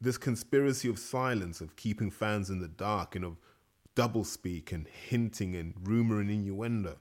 this 0.02 0.18
conspiracy 0.18 0.90
of 0.90 0.98
silence, 0.98 1.62
of 1.62 1.76
keeping 1.76 2.10
fans 2.10 2.50
in 2.50 2.60
the 2.60 2.68
dark, 2.68 3.16
and 3.16 3.24
of 3.24 3.38
doublespeak 3.96 4.72
and 4.72 4.88
hinting 4.88 5.56
and 5.56 5.76
rumor 5.84 6.20
and 6.20 6.32
innuendo 6.32 6.96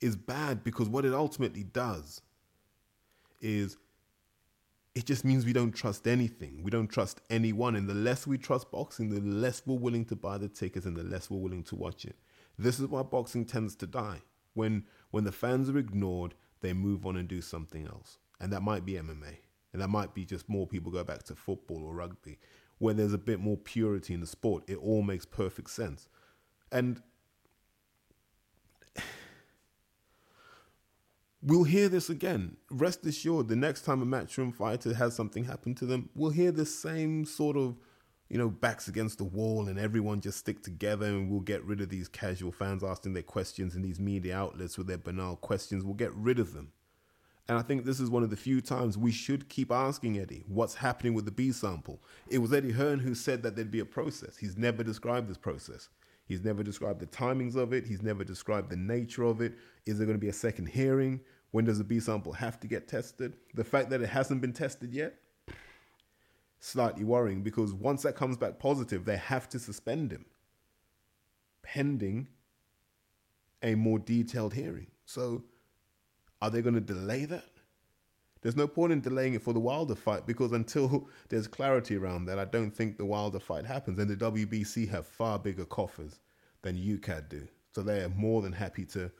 is 0.00 0.16
bad 0.16 0.64
because 0.64 0.88
what 0.88 1.04
it 1.04 1.14
ultimately 1.14 1.62
does 1.62 2.22
is 3.40 3.76
it 4.96 5.06
just 5.06 5.24
means 5.24 5.46
we 5.46 5.52
don't 5.52 5.70
trust 5.70 6.08
anything. 6.08 6.64
We 6.64 6.72
don't 6.72 6.88
trust 6.88 7.20
anyone. 7.30 7.76
And 7.76 7.88
the 7.88 7.94
less 7.94 8.26
we 8.26 8.36
trust 8.36 8.72
boxing, 8.72 9.10
the 9.10 9.20
less 9.20 9.62
we're 9.64 9.78
willing 9.78 10.04
to 10.06 10.16
buy 10.16 10.38
the 10.38 10.48
tickets 10.48 10.86
and 10.86 10.96
the 10.96 11.04
less 11.04 11.30
we're 11.30 11.38
willing 11.38 11.62
to 11.62 11.76
watch 11.76 12.04
it. 12.04 12.16
This 12.58 12.78
is 12.78 12.86
why 12.86 13.02
boxing 13.02 13.44
tends 13.44 13.74
to 13.76 13.86
die. 13.86 14.22
When 14.54 14.84
when 15.10 15.24
the 15.24 15.32
fans 15.32 15.70
are 15.70 15.78
ignored, 15.78 16.34
they 16.60 16.72
move 16.72 17.04
on 17.06 17.16
and 17.16 17.28
do 17.28 17.42
something 17.42 17.86
else. 17.86 18.18
And 18.40 18.52
that 18.52 18.62
might 18.62 18.84
be 18.84 18.94
MMA. 18.94 19.38
And 19.72 19.80
that 19.80 19.88
might 19.88 20.14
be 20.14 20.24
just 20.24 20.48
more 20.48 20.66
people 20.66 20.92
go 20.92 21.04
back 21.04 21.22
to 21.24 21.34
football 21.34 21.84
or 21.84 21.94
rugby, 21.94 22.38
where 22.78 22.94
there's 22.94 23.12
a 23.12 23.18
bit 23.18 23.40
more 23.40 23.56
purity 23.56 24.14
in 24.14 24.20
the 24.20 24.26
sport. 24.26 24.64
It 24.68 24.76
all 24.76 25.02
makes 25.02 25.24
perfect 25.24 25.70
sense. 25.70 26.08
And 26.70 27.02
we'll 31.42 31.64
hear 31.64 31.88
this 31.88 32.10
again. 32.10 32.56
Rest 32.70 33.06
assured, 33.06 33.48
the 33.48 33.56
next 33.56 33.82
time 33.82 34.02
a 34.02 34.06
matchroom 34.06 34.54
fighter 34.54 34.94
has 34.94 35.14
something 35.14 35.44
happen 35.44 35.74
to 35.76 35.86
them, 35.86 36.10
we'll 36.14 36.30
hear 36.30 36.52
the 36.52 36.66
same 36.66 37.24
sort 37.24 37.56
of, 37.56 37.78
you 38.32 38.38
know, 38.38 38.48
backs 38.48 38.88
against 38.88 39.18
the 39.18 39.24
wall 39.24 39.68
and 39.68 39.78
everyone 39.78 40.22
just 40.22 40.38
stick 40.38 40.62
together 40.62 41.04
and 41.04 41.30
we'll 41.30 41.40
get 41.40 41.62
rid 41.64 41.82
of 41.82 41.90
these 41.90 42.08
casual 42.08 42.50
fans 42.50 42.82
asking 42.82 43.12
their 43.12 43.22
questions 43.22 43.76
in 43.76 43.82
these 43.82 44.00
media 44.00 44.34
outlets 44.34 44.78
with 44.78 44.86
their 44.86 44.96
banal 44.96 45.36
questions. 45.36 45.84
We'll 45.84 45.92
get 45.92 46.14
rid 46.14 46.38
of 46.38 46.54
them. 46.54 46.72
And 47.46 47.58
I 47.58 47.62
think 47.62 47.84
this 47.84 48.00
is 48.00 48.08
one 48.08 48.22
of 48.22 48.30
the 48.30 48.36
few 48.36 48.62
times 48.62 48.96
we 48.96 49.12
should 49.12 49.50
keep 49.50 49.70
asking 49.70 50.18
Eddie 50.18 50.44
what's 50.48 50.76
happening 50.76 51.12
with 51.12 51.26
the 51.26 51.30
B 51.30 51.52
sample. 51.52 52.00
It 52.26 52.38
was 52.38 52.54
Eddie 52.54 52.72
Hearn 52.72 53.00
who 53.00 53.14
said 53.14 53.42
that 53.42 53.54
there'd 53.54 53.70
be 53.70 53.80
a 53.80 53.84
process. 53.84 54.38
He's 54.38 54.56
never 54.56 54.82
described 54.82 55.28
this 55.28 55.36
process. 55.36 55.90
He's 56.24 56.42
never 56.42 56.62
described 56.62 57.00
the 57.00 57.06
timings 57.08 57.54
of 57.54 57.74
it. 57.74 57.86
He's 57.86 58.00
never 58.00 58.24
described 58.24 58.70
the 58.70 58.76
nature 58.76 59.24
of 59.24 59.42
it. 59.42 59.58
Is 59.84 59.98
there 59.98 60.06
going 60.06 60.16
to 60.16 60.24
be 60.24 60.30
a 60.30 60.32
second 60.32 60.70
hearing? 60.70 61.20
When 61.50 61.66
does 61.66 61.76
the 61.76 61.84
B 61.84 62.00
sample 62.00 62.32
have 62.32 62.58
to 62.60 62.66
get 62.66 62.88
tested? 62.88 63.36
The 63.52 63.64
fact 63.64 63.90
that 63.90 64.00
it 64.00 64.08
hasn't 64.08 64.40
been 64.40 64.54
tested 64.54 64.94
yet, 64.94 65.16
slightly 66.64 67.02
worrying 67.02 67.42
because 67.42 67.74
once 67.74 68.02
that 68.02 68.14
comes 68.14 68.36
back 68.36 68.58
positive, 68.60 69.04
they 69.04 69.16
have 69.16 69.48
to 69.48 69.58
suspend 69.58 70.12
him 70.12 70.24
pending 71.62 72.28
a 73.62 73.74
more 73.74 73.98
detailed 73.98 74.54
hearing. 74.54 74.86
So, 75.04 75.42
are 76.40 76.50
they 76.50 76.62
going 76.62 76.74
to 76.74 76.80
delay 76.80 77.24
that? 77.26 77.44
There's 78.40 78.56
no 78.56 78.66
point 78.66 78.92
in 78.92 79.00
delaying 79.00 79.34
it 79.34 79.42
for 79.42 79.52
the 79.52 79.60
Wilder 79.60 79.94
fight 79.94 80.26
because 80.26 80.52
until 80.52 81.08
there's 81.28 81.48
clarity 81.48 81.96
around 81.96 82.26
that, 82.26 82.38
I 82.38 82.44
don't 82.44 82.70
think 82.70 82.96
the 82.96 83.04
Wilder 83.04 83.40
fight 83.40 83.64
happens. 83.64 83.98
And 83.98 84.08
the 84.08 84.16
WBC 84.16 84.88
have 84.88 85.06
far 85.06 85.38
bigger 85.38 85.64
coffers 85.64 86.20
than 86.62 86.76
UKAD 86.76 87.28
do. 87.28 87.48
So 87.72 87.82
they 87.82 88.02
are 88.02 88.08
more 88.08 88.42
than 88.42 88.52
happy 88.52 88.84
to 88.86 89.10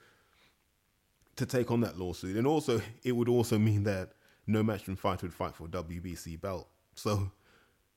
to 1.35 1.45
take 1.47 1.71
on 1.71 1.81
that 1.81 1.97
lawsuit. 1.97 2.37
And 2.37 2.45
also, 2.45 2.79
it 3.03 3.13
would 3.13 3.27
also 3.27 3.57
mean 3.57 3.83
that 3.83 4.11
no 4.45 4.63
matchroom 4.63 4.97
fighter 4.97 5.25
would 5.25 5.33
fight 5.33 5.55
for 5.55 5.67
WBC 5.67 6.39
belt. 6.39 6.69
So, 6.95 7.31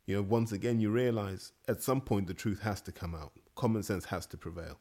you 0.07 0.17
know, 0.17 0.23
once 0.23 0.53
again, 0.53 0.81
you 0.81 0.91
realize 0.91 1.53
at 1.69 1.83
some 1.83 2.01
point 2.01 2.27
the 2.27 2.35
truth 2.35 2.61
has 2.63 2.81
to 2.83 2.93
come 2.93 3.15
out. 3.15 3.33
Common 3.55 3.83
sense 3.83 4.05
has 4.07 4.27
to 4.27 4.37
prevail. 4.37 4.79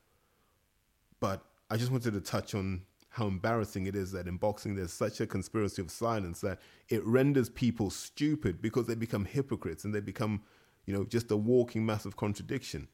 But 1.19 1.43
I 1.69 1.77
just 1.77 1.91
wanted 1.91 2.13
to 2.13 2.21
touch 2.21 2.53
on 2.53 2.81
how 3.09 3.27
embarrassing 3.27 3.87
it 3.87 3.95
is 3.95 4.11
that 4.11 4.27
in 4.27 4.35
boxing 4.35 4.75
there's 4.75 4.91
such 4.91 5.21
a 5.21 5.27
conspiracy 5.27 5.81
of 5.81 5.89
silence 5.89 6.41
that 6.41 6.59
it 6.89 7.03
renders 7.05 7.49
people 7.49 7.89
stupid 7.89 8.61
because 8.61 8.87
they 8.87 8.95
become 8.95 9.23
hypocrites 9.23 9.85
and 9.85 9.95
they 9.95 10.01
become, 10.01 10.41
you 10.85 10.93
know, 10.93 11.05
just 11.05 11.31
a 11.31 11.37
walking 11.37 11.85
mass 11.85 12.05
of 12.05 12.17
contradiction. 12.17 12.89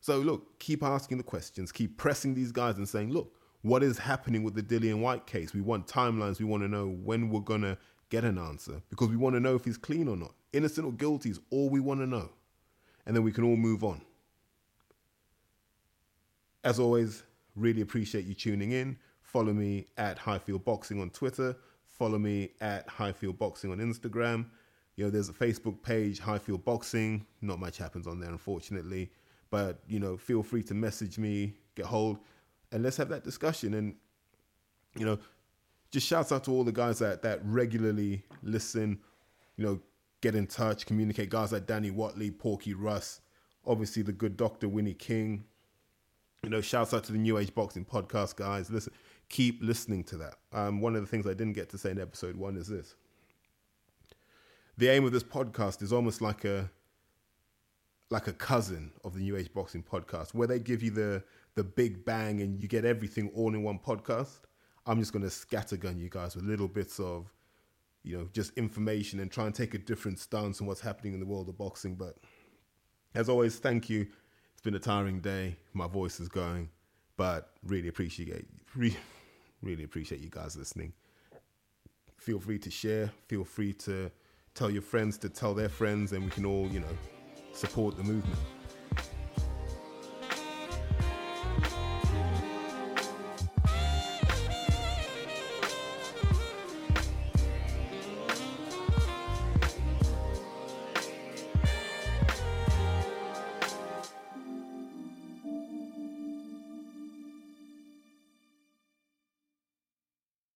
so 0.00 0.18
look, 0.18 0.58
keep 0.58 0.82
asking 0.82 1.18
the 1.18 1.24
questions, 1.24 1.70
keep 1.70 1.98
pressing 1.98 2.34
these 2.34 2.52
guys 2.52 2.78
and 2.78 2.88
saying, 2.88 3.12
look, 3.12 3.36
what 3.60 3.82
is 3.82 3.98
happening 3.98 4.42
with 4.42 4.54
the 4.54 4.62
Dillian 4.62 5.00
Whyte 5.00 5.26
case? 5.26 5.52
We 5.54 5.60
want 5.60 5.86
timelines. 5.86 6.38
We 6.38 6.44
want 6.44 6.62
to 6.62 6.68
know 6.68 6.88
when 6.88 7.28
we're 7.28 7.40
gonna 7.40 7.78
get 8.12 8.24
an 8.24 8.38
answer 8.38 8.80
because 8.90 9.08
we 9.08 9.16
want 9.16 9.34
to 9.34 9.40
know 9.40 9.56
if 9.56 9.64
he's 9.64 9.78
clean 9.78 10.06
or 10.06 10.16
not. 10.16 10.34
Innocent 10.52 10.86
or 10.86 10.92
guilty 10.92 11.30
is 11.30 11.40
all 11.50 11.70
we 11.70 11.80
want 11.80 12.00
to 12.00 12.06
know, 12.06 12.28
and 13.06 13.16
then 13.16 13.24
we 13.24 13.32
can 13.32 13.42
all 13.42 13.56
move 13.56 13.82
on. 13.82 14.00
As 16.62 16.78
always, 16.78 17.24
Really 17.54 17.82
appreciate 17.82 18.24
you 18.24 18.34
tuning 18.34 18.72
in. 18.72 18.96
Follow 19.20 19.52
me 19.52 19.86
at 19.98 20.18
Highfield 20.18 20.64
Boxing 20.64 21.00
on 21.00 21.10
Twitter. 21.10 21.56
Follow 21.84 22.18
me 22.18 22.50
at 22.60 22.88
Highfield 22.88 23.38
Boxing 23.38 23.70
on 23.70 23.78
Instagram. 23.78 24.46
You 24.96 25.04
know, 25.04 25.10
there's 25.10 25.28
a 25.28 25.34
Facebook 25.34 25.82
page, 25.82 26.18
Highfield 26.18 26.64
Boxing. 26.64 27.26
Not 27.42 27.58
much 27.58 27.76
happens 27.76 28.06
on 28.06 28.20
there, 28.20 28.30
unfortunately. 28.30 29.10
But, 29.50 29.80
you 29.86 30.00
know, 30.00 30.16
feel 30.16 30.42
free 30.42 30.62
to 30.64 30.74
message 30.74 31.18
me, 31.18 31.54
get 31.74 31.86
hold, 31.86 32.18
and 32.70 32.82
let's 32.82 32.96
have 32.96 33.10
that 33.10 33.22
discussion. 33.22 33.74
And, 33.74 33.94
you 34.96 35.04
know, 35.04 35.18
just 35.92 36.06
shouts 36.06 36.32
out 36.32 36.44
to 36.44 36.50
all 36.50 36.64
the 36.64 36.72
guys 36.72 36.98
that, 36.98 37.22
that 37.22 37.40
regularly 37.44 38.24
listen, 38.42 38.98
you 39.56 39.64
know, 39.64 39.78
get 40.22 40.34
in 40.34 40.46
touch, 40.46 40.86
communicate. 40.86 41.28
Guys 41.28 41.52
like 41.52 41.66
Danny 41.66 41.90
Watley, 41.90 42.30
Porky 42.30 42.72
Russ, 42.72 43.20
obviously 43.66 44.02
the 44.02 44.12
good 44.12 44.36
Dr. 44.36 44.68
Winnie 44.68 44.94
King, 44.94 45.44
you 46.42 46.48
know, 46.50 46.62
shouts 46.62 46.94
out 46.94 47.04
to 47.04 47.12
the 47.12 47.18
New 47.18 47.36
Age 47.36 47.54
Boxing 47.54 47.84
podcast, 47.84 48.36
guys. 48.36 48.70
Listen, 48.70 48.92
keep 49.28 49.62
listening 49.62 50.02
to 50.04 50.16
that. 50.16 50.34
Um, 50.52 50.80
one 50.80 50.96
of 50.96 51.02
the 51.02 51.06
things 51.06 51.26
I 51.26 51.34
didn't 51.34 51.52
get 51.52 51.68
to 51.70 51.78
say 51.78 51.90
in 51.90 52.00
episode 52.00 52.36
one 52.36 52.56
is 52.56 52.68
this: 52.68 52.94
the 54.78 54.88
aim 54.88 55.04
of 55.04 55.12
this 55.12 55.22
podcast 55.22 55.82
is 55.82 55.92
almost 55.92 56.22
like 56.22 56.44
a 56.46 56.70
like 58.10 58.26
a 58.26 58.32
cousin 58.32 58.92
of 59.04 59.14
the 59.14 59.20
New 59.20 59.36
Age 59.36 59.52
Boxing 59.52 59.82
podcast, 59.82 60.34
where 60.34 60.48
they 60.48 60.58
give 60.58 60.82
you 60.82 60.90
the 60.90 61.22
the 61.54 61.62
big 61.62 62.04
bang 62.06 62.40
and 62.40 62.62
you 62.62 62.66
get 62.66 62.86
everything 62.86 63.30
all 63.34 63.54
in 63.54 63.62
one 63.62 63.78
podcast. 63.78 64.40
I'm 64.86 64.98
just 64.98 65.12
going 65.12 65.22
to 65.22 65.28
scattergun 65.28 65.98
you 65.98 66.08
guys 66.08 66.34
with 66.34 66.44
little 66.44 66.68
bits 66.68 66.98
of, 66.98 67.32
you 68.02 68.18
know, 68.18 68.28
just 68.32 68.56
information 68.58 69.20
and 69.20 69.30
try 69.30 69.46
and 69.46 69.54
take 69.54 69.74
a 69.74 69.78
different 69.78 70.18
stance 70.18 70.60
on 70.60 70.66
what's 70.66 70.80
happening 70.80 71.14
in 71.14 71.20
the 71.20 71.26
world 71.26 71.48
of 71.48 71.56
boxing. 71.56 71.94
But 71.94 72.16
as 73.14 73.28
always, 73.28 73.58
thank 73.58 73.88
you 73.88 74.06
it's 74.62 74.70
been 74.70 74.76
a 74.76 74.78
tiring 74.78 75.18
day. 75.18 75.56
My 75.72 75.88
voice 75.88 76.20
is 76.20 76.28
going, 76.28 76.68
but 77.16 77.50
really 77.64 77.88
appreciate 77.88 78.46
really, 78.76 78.96
really 79.60 79.82
appreciate 79.82 80.20
you 80.20 80.30
guys 80.30 80.56
listening. 80.56 80.92
Feel 82.16 82.38
free 82.38 82.60
to 82.60 82.70
share. 82.70 83.10
Feel 83.26 83.42
free 83.42 83.72
to 83.72 84.08
tell 84.54 84.70
your 84.70 84.82
friends 84.82 85.18
to 85.18 85.28
tell 85.28 85.52
their 85.52 85.68
friends, 85.68 86.12
and 86.12 86.24
we 86.24 86.30
can 86.30 86.44
all, 86.46 86.68
you 86.68 86.78
know, 86.78 86.96
support 87.52 87.96
the 87.96 88.04
movement. 88.04 88.38